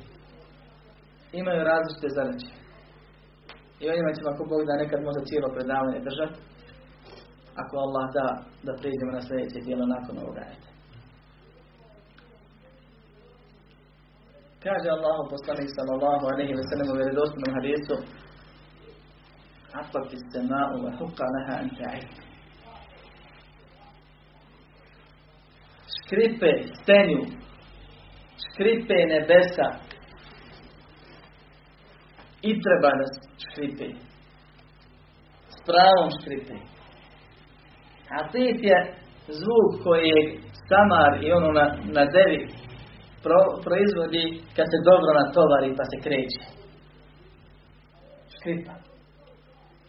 [1.41, 2.53] Imaju različite zadaće.
[3.83, 6.39] I o njima ćemo ako Bog da nekad možda cijelo predavanje držati.
[7.63, 8.27] ako Allah da,
[8.67, 10.68] da priđemo na sljedeće dijelo nakon ovoga
[14.63, 17.95] Kaže Allahu poslanik sallallahu alejhi ve sellem u vjerodostojnom hadisu:
[19.81, 22.09] "Afa fis sama'u wa hukka laha an ta'id."
[25.97, 27.23] Škripe stenju,
[28.45, 29.69] škripe nebesa
[32.43, 33.07] i treba da
[33.45, 33.89] škripe.
[35.55, 36.55] S pravom škripe.
[38.17, 38.79] A je
[39.29, 42.58] zvuk koji je samar i ono na, na devi
[43.29, 44.25] pro, proizvodi
[44.57, 46.43] kad se dobro natovari pa se kreće.
[48.35, 48.75] Škripa.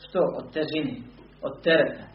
[0.04, 0.19] Što?
[0.39, 0.95] Od težini,
[1.41, 2.06] od tereta.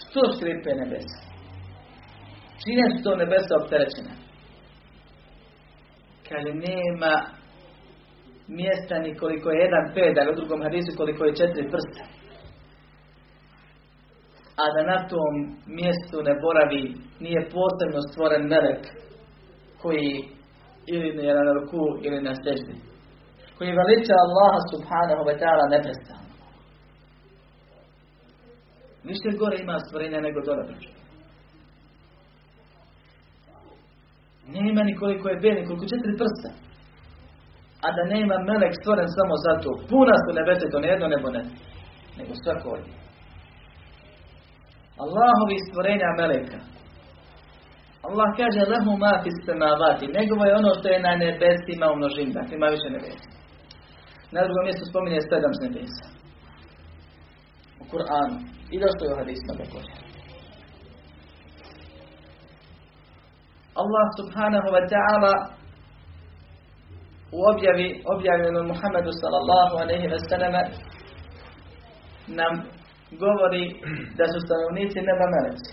[0.00, 1.20] Što škripe nebesa?
[2.62, 4.14] Čine su to nebesa opterećene?
[6.28, 7.14] Kaže, nema
[8.48, 12.21] mjesta ni koliko je jedan pedal, u drugom hadisu koliko je četiri prsta
[14.60, 15.32] a da na tom
[15.78, 16.84] mjestu ne boravi,
[17.20, 18.82] nije posebno stvoren melek
[19.82, 20.28] koji
[20.86, 22.74] ili je na ruku ili na seždi.
[23.58, 26.26] Koji veliča Allaha subhanahu wa ta'ala neprestano.
[29.04, 30.64] Više gore ima stvorenja nego dole
[34.46, 36.50] Nema ni koliko je beli, koliko četiri prsta.
[37.86, 39.70] A da nema melek stvoren samo zato.
[39.90, 41.42] Puna su nebese, to ne jedno nebo ne.
[42.18, 42.68] Nego svako
[44.98, 46.58] Allahovi stvorenja meleka.
[48.06, 50.04] Allah kaže lehu ma fi samavati.
[50.18, 52.32] Njegovo je ono što je na nebesima u množini.
[52.32, 53.30] Dakle, ima više nebesa.
[54.32, 56.06] Na drugom mjestu spominje sedam nebesa.
[57.82, 58.36] U Kur'anu.
[58.74, 59.96] I došto je u hadisma također.
[63.82, 65.34] Allah subhanahu wa ta'ala
[67.36, 70.54] u objavi objavljenom Muhammedu sallallahu alaihi wa sallam
[72.26, 72.52] nam
[73.24, 73.64] govori
[74.18, 75.72] da su stanovnici neba meleci.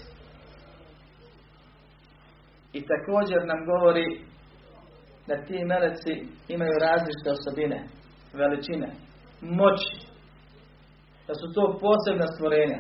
[2.78, 4.08] I također nam govori
[5.28, 6.14] da ti meleci
[6.56, 7.80] imaju različite osobine,
[8.34, 8.90] veličine,
[9.42, 9.96] moći,
[11.28, 12.80] da su to posebna stvorenja.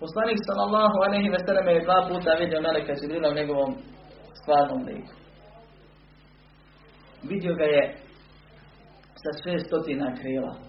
[0.00, 3.72] Poslanik sallallahu alejhi ve sellem je dva puta vidio meleka Džibrila u njegovom
[4.40, 5.14] stvarnom liku.
[7.30, 7.82] Vidio ga je
[9.22, 10.67] sa šestotina krila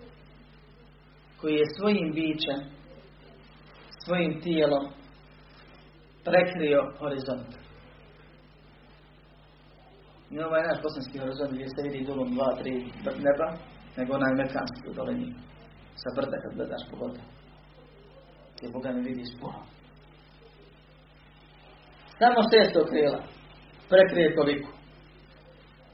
[1.41, 2.59] koji je svojim bićem,
[4.05, 4.85] svojim tijelom
[6.23, 7.51] prekrio horizont.
[10.29, 12.71] Nije ovaj naš bosanski horizont gdje se vidi dulom dva, tri
[13.27, 13.47] neba,
[13.97, 15.33] nego onaj mekanski u dolini.
[16.01, 17.27] Sa brda kad gledaš pogotovo.
[18.55, 19.59] Gdje Boga ne vidiš puno.
[22.19, 23.21] Samo šesto krila
[23.89, 24.69] prekrije toliko.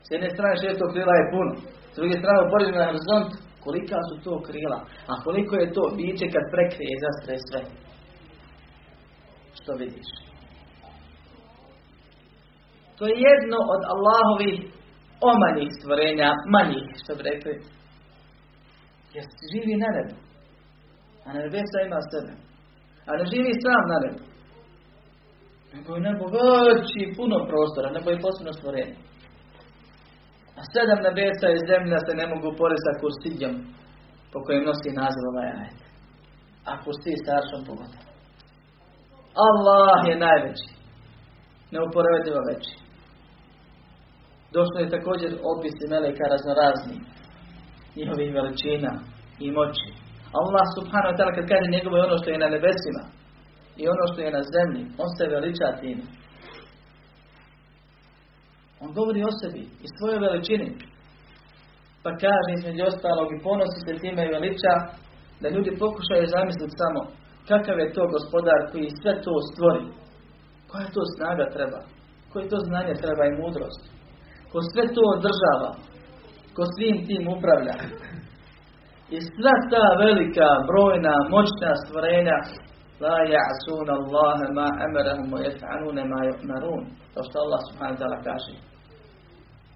[0.06, 1.54] S jedne strane šesto krila je puno.
[1.92, 4.80] S druge strane u na horizont Kolika su to krila?
[5.12, 7.62] A koliko je to biće kad prekrije i zastre sve?
[9.60, 10.10] Što vidiš?
[12.98, 14.58] To je jedno od Allahovih
[15.32, 17.54] omanjih stvorenja, manjih, što bi rekli.
[19.16, 20.16] Jer živi na nebu.
[21.26, 22.34] A nebesa ima sebe.
[23.08, 24.24] A ne živi sam na nebu.
[25.74, 28.96] Nego je nebo veći puno prostora, nebo je posebno stvorenje.
[30.60, 33.56] A sedam nebesa i zemlja se ne mogu poresti sa kursidjom
[34.32, 35.80] po kojem nosi naziv ovaj ajet.
[36.70, 38.06] A kursi s aršom pogotovo.
[39.48, 40.70] Allah je najveći.
[41.74, 42.74] Neuporedivo veći.
[44.56, 46.98] Došlo je također opisi meleka raznorazni.
[47.98, 48.92] Njihovih veličina
[49.46, 49.90] i moći.
[50.40, 53.04] Allah subhanahu wa ta'ala kad kaže njegovo je ono što je na nebesima
[53.82, 55.98] i ono što je na zemlji, on se veliča tim.
[58.86, 60.70] On govori o sebi i svojoj veličini.
[62.04, 64.74] Pa kaže između ostalog i ponosi se time i veliča
[65.42, 67.02] da ljudi pokušaju zamisliti samo
[67.50, 69.86] kakav je to gospodar koji sve to stvori.
[70.70, 71.80] Koja to snaga treba?
[72.32, 73.84] Koje to znanje treba i mudrost?
[74.52, 75.72] Ko sve to održava?
[76.56, 77.76] Ko svim tim upravlja?
[79.16, 82.38] I sva ta velika, brojna, moćna stvorenja
[83.04, 86.84] La ja'sun Allah ma amarahum wa yaf'aluna ma yu'marun.
[87.14, 88.75] To što Allah subhanahu wa ta'ala kaže.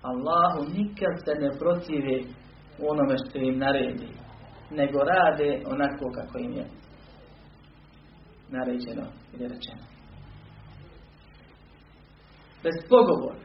[0.02, 2.20] Allahu nikad se ne protive
[2.82, 4.08] onome što im naredi,
[4.72, 6.66] nego rade onako kako im je
[8.50, 9.84] naređeno ili rečeno.
[12.64, 13.40] Bez pogovora.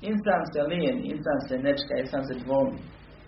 [0.00, 2.78] Insan se lijeni, insan se nečka, insan se dvomi,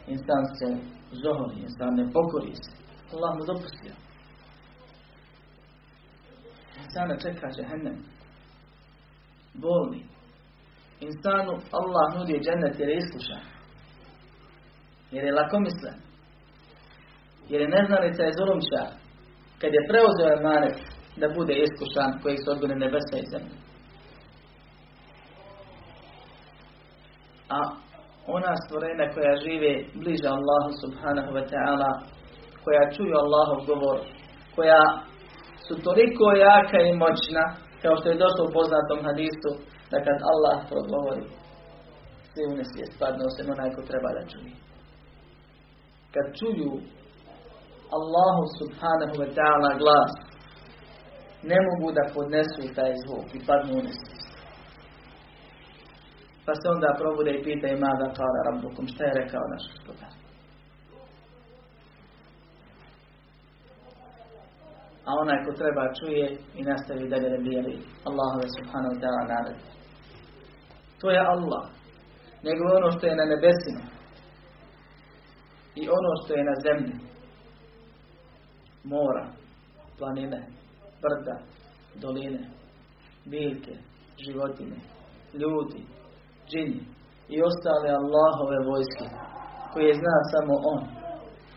[0.06, 0.66] insan se
[1.12, 2.72] zohori, insan ne pokori se.
[3.12, 3.94] Allah mu dopustio.
[6.84, 8.04] Insana čeka džehennem.
[9.54, 10.11] Bolni.
[11.06, 13.44] Insanu Allah nudi džennet jer je iskušan.
[15.14, 15.98] Jer je lakomislen.
[17.50, 18.90] Jer je neznalica je zulumčar.
[19.60, 20.78] Kad je preuzeo emanet
[21.20, 23.56] da bude iskušan koji su odgode nebesa i zemlje.
[27.56, 27.58] A
[28.26, 31.90] ona stvorenja koja žive bliže Allahu subhanahu wa ta'ala,
[32.64, 33.98] koja čuju Allahov govor,
[34.56, 34.84] koja
[35.66, 37.44] su toliko jaka i moćna,
[37.82, 39.50] kao što je došlo u poznatom hadisu,
[39.92, 41.24] da kad Allah progovori,
[42.30, 44.54] svi u nesvijest padne, osim onaj ko treba da čuje.
[46.14, 46.72] Kad čuju
[47.98, 50.12] Allahu subhanahu wa ta'ala glas,
[51.50, 54.32] ne mogu da podnesu taj zvuk i padnu u nesvijest.
[56.46, 60.12] Pa se onda probude i pitaju mada kala rabbukum, šta je rekao naš gospodar.
[65.08, 66.26] A onaj ko treba čuje
[66.58, 67.74] i nastavi dalje da bijeli
[68.08, 69.81] Allahove subhanahu wa ta'ala naredbe.
[71.02, 71.64] To je Allah.
[72.42, 73.84] Nego ono što je na nebesima
[75.74, 76.94] i ono što je na zemlji.
[78.84, 79.26] Mora,
[79.98, 80.40] planine,
[81.02, 81.36] brda,
[81.94, 82.42] doline,
[83.24, 83.74] biljke,
[84.24, 84.76] životine,
[85.34, 85.80] ljudi,
[86.50, 86.80] džini
[87.28, 89.06] i ostale Allahove vojske
[89.72, 90.82] koje zna samo On.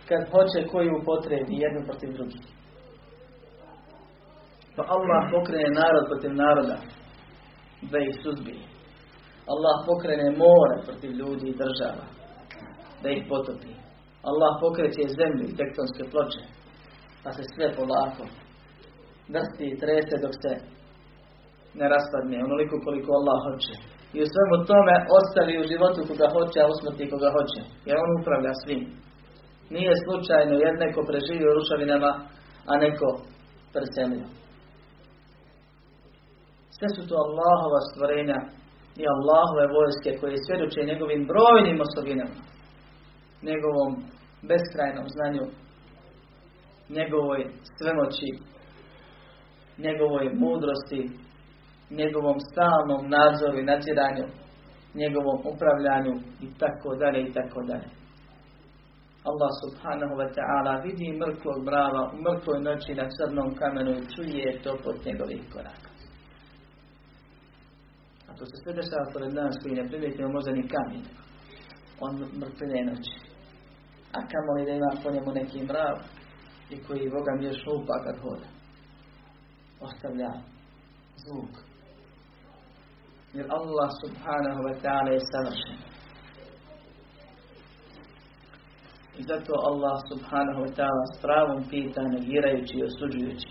[0.08, 2.42] Kad hoće koju upotrebi jednu protiv drugih.
[4.76, 6.78] Pa Allah pokrene narod protiv naroda
[7.92, 8.75] da ih suzbije.
[9.54, 12.06] Allah pokrene more protiv ljudi i država
[13.02, 13.72] da ih potopi.
[14.30, 16.44] Allah pokreće zemlju i tektonske ploče
[17.24, 18.24] pa se sve polako
[19.34, 20.54] vrsti i trese dok se
[21.80, 23.76] ne raspadne onoliko koliko Allah hoće.
[24.16, 27.62] I u svemu tome ostavi u životu koga hoće, a usmrti koga hoće.
[27.88, 28.84] Jer on upravlja svim.
[29.76, 32.12] Nije slučajno jer neko preživio rušavinama,
[32.72, 33.08] a neko
[33.74, 34.28] preselio.
[36.78, 38.40] Sve su to Allahova stvorenja
[39.02, 42.38] i Allahove vojske koje svjedoče njegovim brojnim osobinama,
[43.50, 43.92] njegovom
[44.50, 45.46] beskrajnom znanju,
[46.98, 47.42] njegovoj
[47.78, 48.30] svemoći,
[49.86, 51.02] njegovoj mudrosti,
[51.90, 54.26] njegovom stalnom nadzoru i nadziranju,
[55.02, 56.14] njegovom upravljanju
[56.46, 57.90] i tako dalje i tako dalje.
[59.30, 64.62] Allah subhanahu wa ta'ala vidi mrtvog brava u mrtvoj noći na crnom kamenu i čuje
[64.64, 65.95] to pod njegovih koraka.
[68.38, 71.04] To se sve dešava pored nas koji ne primijetimo možda ni kamen.
[72.00, 73.16] On mrtvine noći.
[74.18, 74.20] A
[74.56, 75.96] li da ima po njemu neki mrav
[76.70, 78.48] i koji Boga mi još šupa kad hoda.
[79.82, 80.32] Ostavlja
[81.24, 81.54] zvuk.
[83.34, 85.78] Jer Allah subhanahu wa ta'ala je savršen.
[89.20, 93.50] I zato Allah subhanahu wa ta'ala s pravom pita negirajući i osuđujući.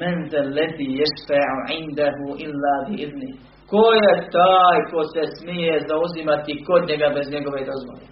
[0.00, 3.51] Men za leti ješfe'u indahu illa bi idni.
[3.72, 8.04] Ko je taj ko se smije zauzimati kod njega bez njegove dozvole?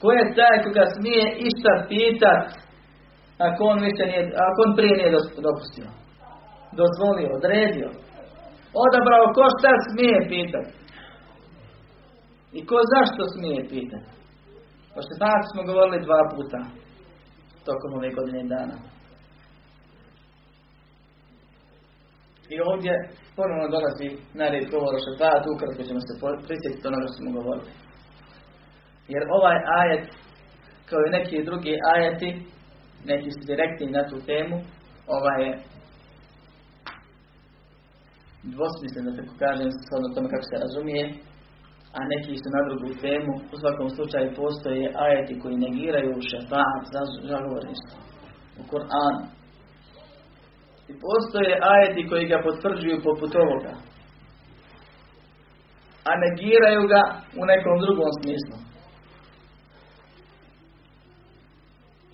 [0.00, 2.44] Ko je taj koga smije išta pitat
[3.46, 5.10] ako on, više nije, ako on prije nije
[5.46, 5.88] dopustio?
[6.80, 7.88] Dozvolio, odredio.
[8.84, 10.72] Odabrao ko šta smije pitati.
[12.58, 14.10] I ko zašto smije pitati.
[14.98, 16.60] O šefatu smo govorili dva puta
[17.68, 18.76] tokom ove godine dana.
[22.54, 22.92] I ovdje
[23.36, 26.12] ponovno dolazi na red govor o šefatu, ukratko ćemo se
[26.46, 27.72] prisjetiti onoga što smo govorili.
[29.12, 30.06] Jer ovaj ajet,
[30.88, 32.30] kao i neki drugi ajeti,
[33.10, 34.56] neki su direktni na tu temu,
[35.16, 35.52] ovaj je
[38.54, 41.04] dvosmislen, da tako kažem, shodno tome kako se razumije,
[41.98, 43.32] a neki su na drugu temu.
[43.54, 47.96] U svakom slučaju postoje ajeti koji negiraju šefaat za žalvorništvo
[48.60, 49.22] u Koranu.
[50.90, 53.72] I postoje ajeti koji ga potvrđuju poput ovoga.
[56.08, 57.02] A negiraju ga
[57.40, 58.56] u nekom drugom smislu.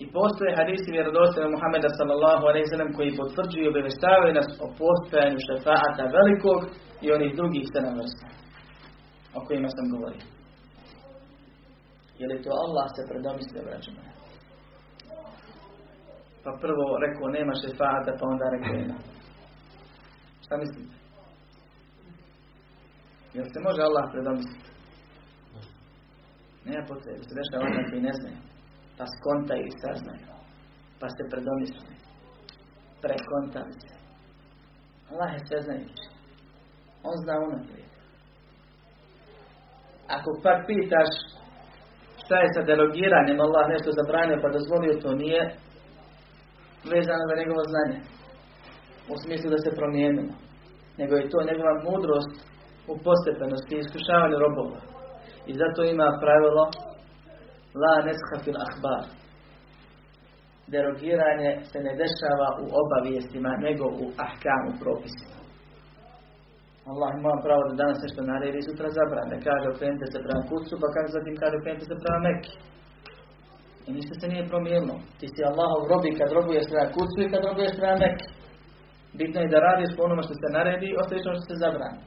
[0.03, 5.45] I postoje hadisi vjerodostojne Muhammeda sallallahu alaihi sallam koji potvrđuju i obavještavaju nas o postojanju
[5.47, 6.59] šefaata velikog
[7.05, 8.27] i onih drugih sedam vrsta
[9.37, 10.25] o kojima sam govorio.
[12.19, 13.91] Je li to Allah se predomislio, braćo
[16.43, 18.97] Pa prvo rekao nema šefaata, pa onda rekao ima.
[20.43, 20.95] Šta mislite?
[23.33, 24.69] Jel se može Allah predomisliti?
[26.65, 28.53] Nema potrebe, se dešava onaj koji ne znaju
[28.97, 30.27] pa skontaju i saznaju,
[30.99, 31.95] pa se predomisli,
[33.03, 33.95] prekontali se.
[35.11, 36.05] Allah je sve znajući.
[37.09, 37.91] On zna unaprijed.
[40.15, 41.11] Ako pak pitaš
[42.21, 45.41] šta je sa derogiranjem, Allah nešto zabranio pa dozvolio, to nije
[46.91, 47.99] vezano za njegovo znanje.
[49.13, 50.33] U smislu da se promijenimo.
[50.99, 52.35] Nego je to njegova mudrost
[52.91, 54.79] u postepenosti i iskušavanju robova.
[55.49, 56.63] I zato ima pravilo
[57.81, 59.03] La nesha fil ahbar.
[60.73, 65.37] derogiranje se ne dešava u obavijestima, nego u ahkamu propisima.
[66.91, 69.35] Allah ima pravo da danas nešto naredi i sutra zabrane.
[69.47, 72.53] Kaže okrenite se prema kucu, pa kaže zatim kaže okrenite se prema Mekki.
[73.87, 74.95] I ništa se nije promijenilo.
[75.19, 77.41] Ti si Allahov robi kad robuješ prema kucu i kad
[77.79, 78.27] prema Mekki.
[79.19, 81.99] Bitno je da radiš po onome što se naredi i ostaviš ono što se zabrani.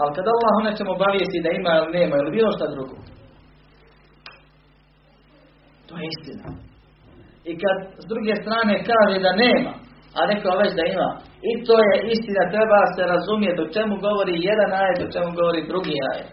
[0.00, 2.96] Ali kad Allah o nečemu obavijesti da ima ili nema ili bilo šta drugo,
[5.86, 6.48] to je istina.
[7.50, 9.72] I kad s druge strane kaže da nema,
[10.18, 11.10] a neko već da ima,
[11.50, 15.68] i to je istina, treba se razumjeti do čemu govori jedan ajet, do čemu govori
[15.72, 16.30] drugi ajet.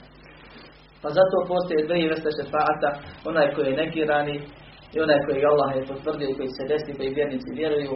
[1.01, 2.89] Pa zato postoje dvije vrste šefata,
[3.29, 4.35] onaj koji je negirani
[4.93, 7.93] i onaj koji Allah je potvrdio koji se desi, koji vjernici vjeruju,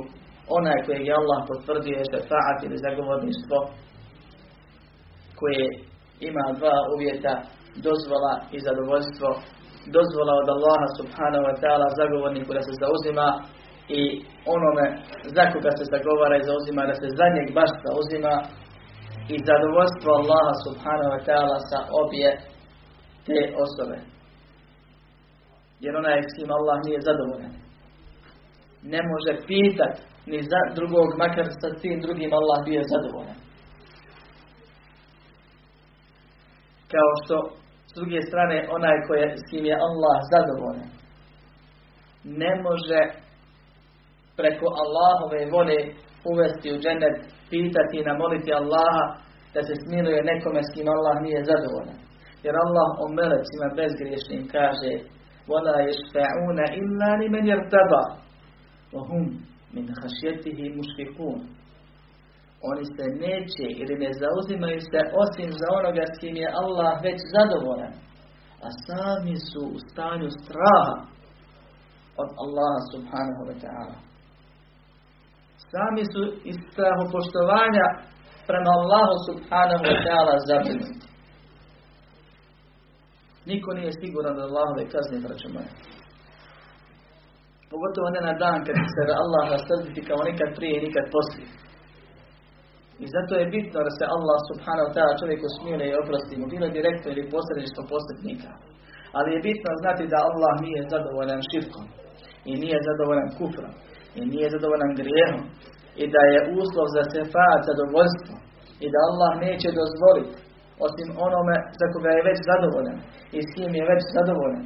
[0.57, 3.57] onaj koji je Allah potvrdio je šefaat ili zagovorništvo
[5.39, 5.65] koje
[6.29, 7.33] ima dva uvjeta,
[7.87, 9.29] dozvola i zadovoljstvo.
[9.97, 13.27] Dozvola od Allaha subhanahu wa ta'ala zagovorniku da se zauzima
[13.99, 14.01] i
[14.55, 14.85] onome
[15.35, 18.33] za koga se zagovara i zauzima da se za njeg baš zauzima
[19.33, 22.29] i zadovoljstvo Allaha subhanahu wa ta'ala sa obje
[23.27, 23.97] te osobe.
[25.83, 27.53] Jer onaj s kim Allah nije zadovoljan.
[28.93, 29.95] Ne može pitat
[30.31, 33.39] ni za drugog, makar sa tim drugim Allah bio zadovoljan.
[36.93, 37.35] Kao što
[37.89, 40.89] s druge strane onaj koje, s kim je Allah zadovoljan
[42.23, 43.01] ne može
[44.39, 45.79] preko Allahove vole
[46.31, 47.17] uvesti u džennet,
[47.53, 49.05] pitati i namoliti Allaha
[49.53, 51.99] da se smiluje nekome s kim Allah nije zadovoljan.
[52.45, 54.91] Jer Allah o melecima bezgriješnim kaže
[55.50, 58.04] وَلَا يَشْفَعُونَ إِلَّا لِمَنْ يَرْتَبَى
[58.94, 59.24] وَهُمْ
[59.74, 61.40] مِنْ خَشْيَتِهِ مُشْفِقُونَ
[62.70, 67.18] oni se neće ili ne zauzimaju se osim za onoga s kim je Allah već
[67.34, 67.94] zadovoljan.
[68.66, 70.94] A sami su u stanju straha
[72.22, 73.96] od Allaha subhanahu wa ta'ala.
[75.72, 77.86] Sami su iz strahu poštovanja
[78.48, 81.06] prema Allahu subhanahu wa ta'ala zabrinuti.
[83.49, 85.69] Niko nije siguran da Allahove kazne, braćo moje.
[87.71, 91.47] Pogotovo ne na dan kad se Allah rasrditi kao nikad prije i nikad poslije.
[93.03, 96.67] I zato je bitno da se Allah subhanahu ta'ala čovjeku smile i oprosti mu, bilo
[96.77, 98.51] direktno ili posredništvo posrednika.
[99.17, 101.85] Ali je bitno znati da Allah nije zadovoljan širkom
[102.49, 103.73] i nije zadovoljan kufrom
[104.19, 105.43] i nije zadovoljan grijehom
[106.01, 108.35] i da je uslov za sefat zadovoljstvo
[108.83, 110.46] i da Allah neće dozvoliti
[110.85, 112.97] osim onome za koga je već zadovoljan
[113.37, 114.65] i s kim je već zadovoljan.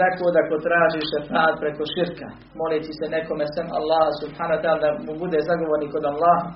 [0.00, 2.28] Tako da ko traži šefat preko širka,
[2.60, 6.48] molići se nekome sem Allah subhanahu wa ta'ala da mu bude zagovornik od Allaha,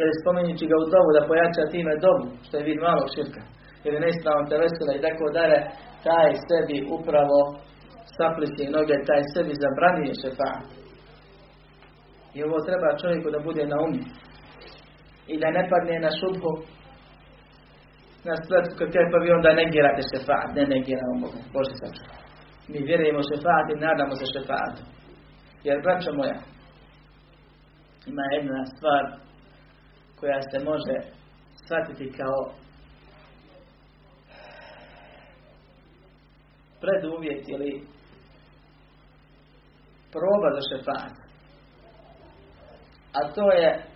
[0.00, 3.42] ili spominjući ga u dobu da pojača time dobu, što je vid malog širka,
[3.86, 3.98] ili
[4.48, 5.58] te vesela i tako dalje,
[6.08, 7.38] taj sebi upravo
[8.16, 10.64] sapliske noge, taj sebi zabranije šefat.
[12.36, 14.02] I ovo treba čovjeku da bude na umi.
[15.32, 16.52] I da ne padne na šubhu,
[18.28, 22.04] na spletku kad kaj pa vi onda negirate šefat, ne negiramo Boga, Bože saču.
[22.70, 24.82] Mi vjerujemo šefat i nadamo se šefatu.
[25.66, 26.38] Jer, braćo moja,
[28.10, 29.04] ima jedna stvar
[30.20, 30.96] koja se može
[31.62, 32.38] shvatiti kao
[36.82, 37.72] preduvjet ili
[40.12, 41.14] proba za šefat.
[43.18, 43.93] A to je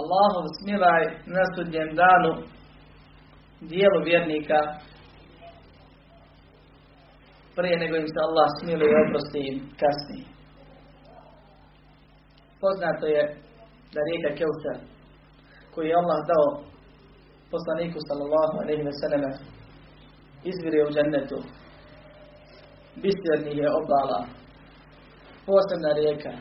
[0.00, 2.32] Allahov smilaj na sudnjem danu
[3.70, 4.60] dijelu vjernika
[7.56, 10.26] prije nego im se Allah smiluje i oprosti im kasnije.
[12.60, 13.22] Poznato je
[13.94, 14.78] da rijeka Keutar
[15.72, 16.48] koju je Allah dao
[17.52, 19.22] poslaniku sallallahu alaihi wa sallam
[20.50, 21.38] izvire u džennetu
[23.02, 24.20] bisjernih je obala
[25.46, 26.32] posebna rijeka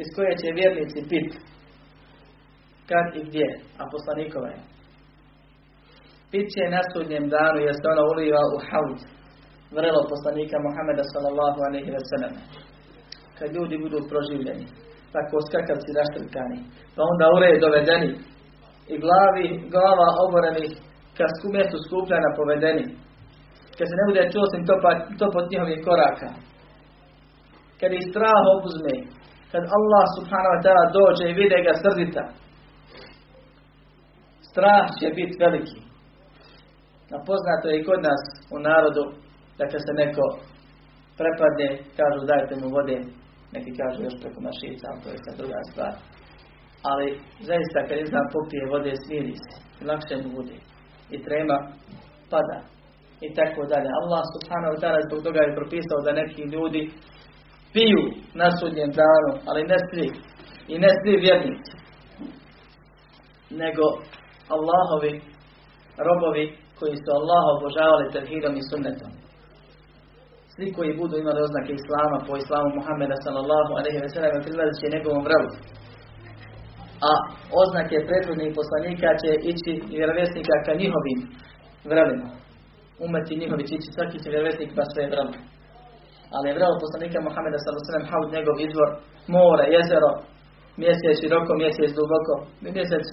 [0.00, 1.30] iz koje će vjernici pit
[2.90, 3.48] kad i gdje
[3.80, 4.60] a poslanikova je
[6.30, 8.98] pit će na sudnjem danu jer se ona uliva u haud
[9.76, 12.34] vrelo poslanika Muhammeda sallallahu alaihi wa sallam
[13.38, 14.66] kad ljudi budu proživljeni
[15.14, 16.58] tako skakavci raštrkani,
[16.94, 18.10] pa onda u red dovedeni
[18.92, 20.70] i glavi, glava oborenih
[21.16, 22.84] ka mjestu skupljana povedeni.
[23.76, 26.28] Kad se ne bude čuo sam to, pa, to pod njihovih koraka.
[27.80, 28.94] Kad ih strah obuzme,
[29.52, 32.22] kad Allah subhanahu wa ta'ala dođe i vide ga srdita,
[34.50, 35.80] strah će biti veliki.
[37.14, 38.22] A poznato je i kod nas
[38.54, 39.04] u narodu
[39.58, 40.24] da kad se neko
[41.18, 42.96] prepadne, kažu dajte mu vode,
[43.54, 45.94] neki kažu još preko mašica, ali to je sad druga stvar.
[46.90, 47.06] Ali
[47.48, 49.52] zaista kad izdan popije vode, smiri se,
[49.88, 50.56] lakše mu bude.
[51.14, 51.58] I trema
[52.30, 52.58] pada.
[53.26, 53.88] I tako dalje.
[54.00, 56.82] Allah subhanahu wa ta'ala zbog toga je propisao da neki ljudi
[57.74, 58.02] piju
[58.40, 60.08] na sudnjem danu, ali ne svi.
[60.72, 61.74] I ne svi vjernici.
[63.62, 63.84] Nego
[64.54, 65.12] Allahovi
[66.08, 66.44] robovi
[66.78, 69.10] koji su Allaha obožavali tevhidom i sunnetom.
[70.54, 74.94] Svi koji budu imali oznake Islama po Islamu Muhammeda sallallahu alaihi wa sallam prilazit će
[74.94, 75.50] njegovom vrelu.
[77.08, 77.10] A
[77.62, 81.18] oznake prethodnih poslanika će ići vjerovjesnika ka njihovim
[81.90, 82.28] vrelima.
[83.06, 85.34] Umeti njihovi će ići svaki će vjerovjesnik pa sve vrelo.
[86.34, 88.90] Ali je vrelo poslanika Muhammeda sallallahu alaihi wa sallam haud njegov izvor,
[89.34, 90.12] more, jezero,
[90.82, 92.34] mjesec široko, mjesec duboko,
[92.64, 93.04] mjesec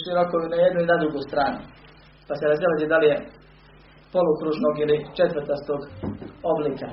[0.00, 1.58] široko na jednu i na drugu stranu.
[2.26, 3.18] Pa se razilazi da li je
[4.12, 5.80] polukružnog ili četvrtastog
[6.52, 6.88] oblika.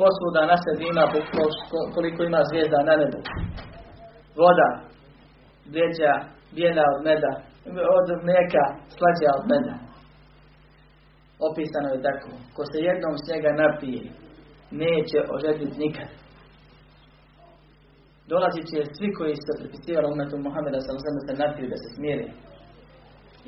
[0.00, 1.04] Posvuda na sebi ima
[1.94, 3.20] koliko ima zvijezda na nebu.
[4.40, 4.68] Voda,
[5.74, 6.12] vjeđa,
[6.54, 7.32] bijela od meda,
[7.98, 8.64] od mlijeka,
[8.96, 9.74] slađa od meda.
[11.48, 12.30] Opisano je tako.
[12.54, 14.02] Ko se jednom s njega napije,
[14.70, 16.19] neće ožediti nikad.
[18.32, 22.26] Dolazit će svi koji su prepisivali umetu Muhammeda sallallahu se napiju da se smiri.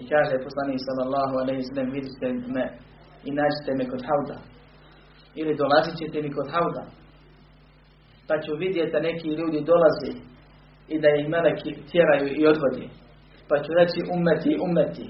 [0.01, 2.65] I kaže poslanik sallallahu alejhi ve vidite me
[3.29, 4.39] i nađite me kod hauda.
[5.41, 6.85] Ili dolazit ćete mi kod hauda.
[8.29, 10.13] Pa ću vidjeti da neki ljudi dolaze
[10.95, 12.87] i da ih meleki tjeraju i odvodi.
[13.49, 15.07] Pa ću reći umeti, umeti.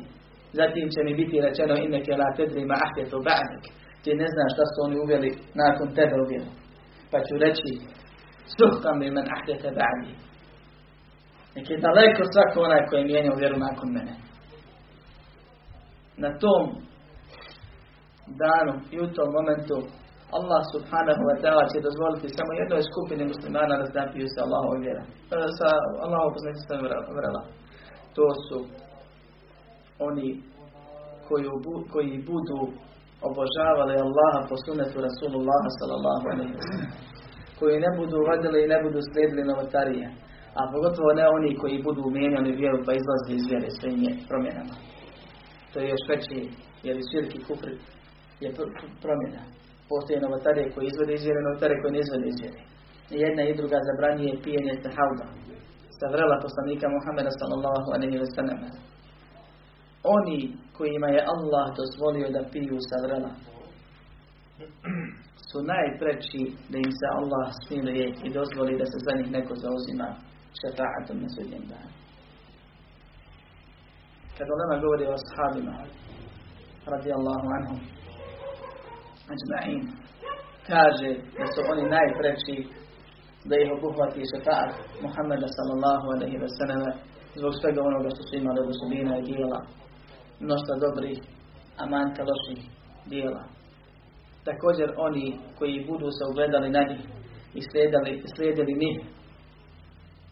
[0.58, 3.64] Zatim će mi biti rečeno inneke la tedri ma ahdetu ba'nik.
[4.02, 5.30] Ti ne znaš šta su oni uveli
[5.62, 6.50] nakon tebe uvjeli.
[7.10, 7.70] Pa ću reći
[8.56, 10.12] suhtam bi men ahdete ba'ni.
[11.54, 14.14] Nek je daleko svako onaj koji je mijenjao vjeru nakon mene
[16.16, 16.64] na tom
[18.42, 19.76] danu i u tom momentu
[20.38, 25.02] Allah subhanahu wa ta'ala će dozvoliti samo jednoj skupini muslimana da napiju se Allahov vjera.
[25.34, 25.68] E, sa
[26.04, 26.74] Allahov poznaćica
[27.18, 27.42] vrela.
[28.16, 28.58] To su
[30.08, 30.28] oni
[31.28, 31.46] koji,
[31.92, 32.58] koji budu
[33.28, 36.66] obožavali Allaha po sunetu Rasulullaha sallallahu alaihi wa
[37.62, 40.06] koji ne budu vadili i ne budu slijedili novotarije.
[40.58, 44.00] A pogotovo ne oni koji budu mijenjali vjeru pa izlazili iz vjere svojim
[44.30, 44.74] promjenama
[45.72, 46.38] to je još veći,
[46.86, 47.70] jer i širki kufr
[48.44, 48.48] je
[49.02, 49.42] promjena.
[49.90, 52.60] Postoje novotarije koji izvode izvjere, novotarije koji ne izvode izvjere.
[53.14, 55.26] I jedna i druga zabranjuje pijenje hauda.
[55.98, 58.60] Sa vrela poslanika Muhammeda sallallahu alaihi wa sallam.
[60.16, 60.38] Oni
[60.76, 63.32] kojima je Allah dozvolio da piju sa vrela
[65.50, 70.08] su najpreći da im se Allah smiluje i dozvoli da se za njih neko zauzima
[70.60, 71.92] šefa'atom na sudnjem danu.
[74.36, 75.76] Kad Ulema govori o ashabima
[76.94, 77.80] radijallahu anhum
[79.32, 79.82] ajma'in
[80.70, 82.56] kaže da su oni najpreći
[83.48, 84.70] da ih obuhvati šefaat
[85.04, 86.82] Muhammeda sallallahu alaihi wa sallam
[87.38, 89.60] zbog svega onoga što su imali od osobina i dijela.
[90.44, 91.18] Mnošta dobrih
[91.80, 92.60] a manjka loših
[93.12, 93.42] dijela
[94.48, 95.26] također oni
[95.58, 97.02] koji budu se ugledali na njih
[97.58, 98.96] i slijedili, slijedili njih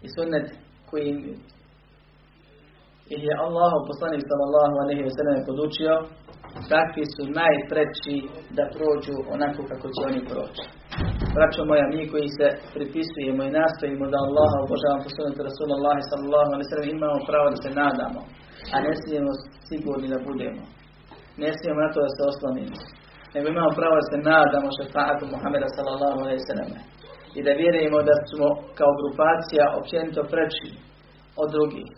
[0.05, 0.47] i sunnet
[0.91, 1.11] koji
[3.13, 5.95] jer je Allah poslanik sallallahu alaihi wa sallam podučio
[6.75, 8.17] takvi su najpreći
[8.57, 10.65] da prođu onako kako će oni proći.
[11.37, 12.47] Braćo moja, mi koji se
[12.77, 17.71] pripisujemo i nastojimo da Allah obožavamo Rasulullah sallallahu alaihi wa sallam imamo pravo da se
[17.83, 18.21] nadamo,
[18.75, 19.33] a ne smijemo
[19.69, 20.63] sigurni da budemo.
[21.43, 22.77] Ne smijemo na to da se oslonimo.
[23.35, 26.71] Nego imamo pravo da se nadamo šefa'atu Muhammeda sallallahu alaihi sallam.
[27.39, 28.47] I da vjerujemo da smo
[28.79, 30.69] kao grupacija općenito preći
[31.43, 31.89] od drugih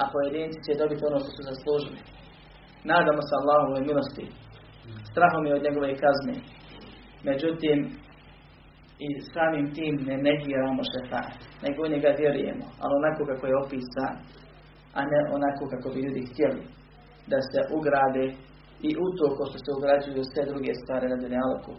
[0.00, 2.00] a pojedinci će dobiti ono što su zaslužili.
[2.92, 4.26] Nadamo se Allahove milosti.
[5.10, 6.36] Strahom je od njegove kazne.
[7.28, 7.78] Međutim,
[9.06, 11.34] i samim tim ne negiramo šefat,
[11.64, 14.14] nego u njega vjerujemo, ali onako kako je opisan,
[14.98, 16.62] a ne onako kako bi ljudi htjeli
[17.30, 18.24] da se ugrade
[18.88, 21.72] i u to ko što se ugrađuju sve druge stvari na dunjaloku.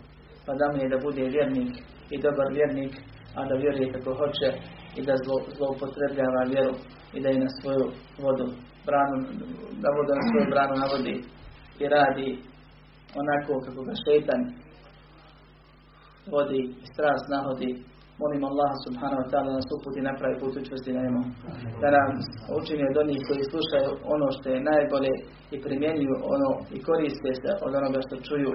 [0.45, 1.73] Pa da mu je da bude vjernik
[2.13, 2.93] i dobar vjernik,
[3.37, 4.47] a da vjeruje kako hoće
[4.97, 5.13] i da
[5.57, 6.73] zloupotrebljava vjeru
[7.15, 7.85] i da je na svoju
[8.23, 8.47] vodu
[8.87, 9.17] branu,
[9.83, 11.15] da vodu na svoju branu navodi
[11.83, 12.29] i radi
[13.21, 14.41] onako kako ga šetan
[16.33, 17.71] vodi i strast nahodi.
[18.21, 21.21] Molim Allah subhanahu wa ta'ala nas uputi napravi put učvrsti na njemu.
[21.81, 22.07] Da nam
[22.59, 25.13] učini od onih koji slušaju ono što je najbolje
[25.55, 28.51] i primjenjuju ono i koriste se od onoga što čuju.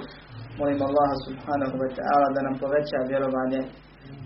[0.60, 3.60] Molim Allah subhanahu wa ta'ala da nam poveća vjerovanje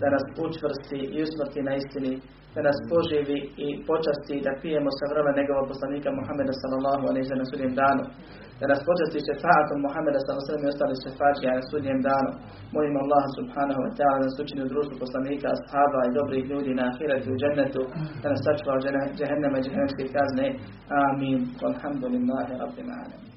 [0.00, 2.12] da nas učvrsti i usmrti na istini,
[2.54, 7.46] da nas poživi i počasti da pijemo sa vrla njegova poslanika Muhammeda sallallahu alaihi na
[7.50, 8.02] sudnjem danu,
[8.60, 12.30] da nas počasti šefaatom Muhammeda sallallahu alaihi i ostali šefađija na sudnjem danu.
[12.74, 16.70] Molim Allah subhanahu wa ta'ala da nas učini u društvu poslanika, ashaba i dobrih ljudi
[16.78, 17.82] na ahiratu u džennetu,
[18.22, 18.82] da nas sačuva
[19.18, 20.46] džehennema i džehennemske kazne.
[21.06, 21.38] Amin.
[21.62, 23.33] Walhamdulillahi rabbil alamin.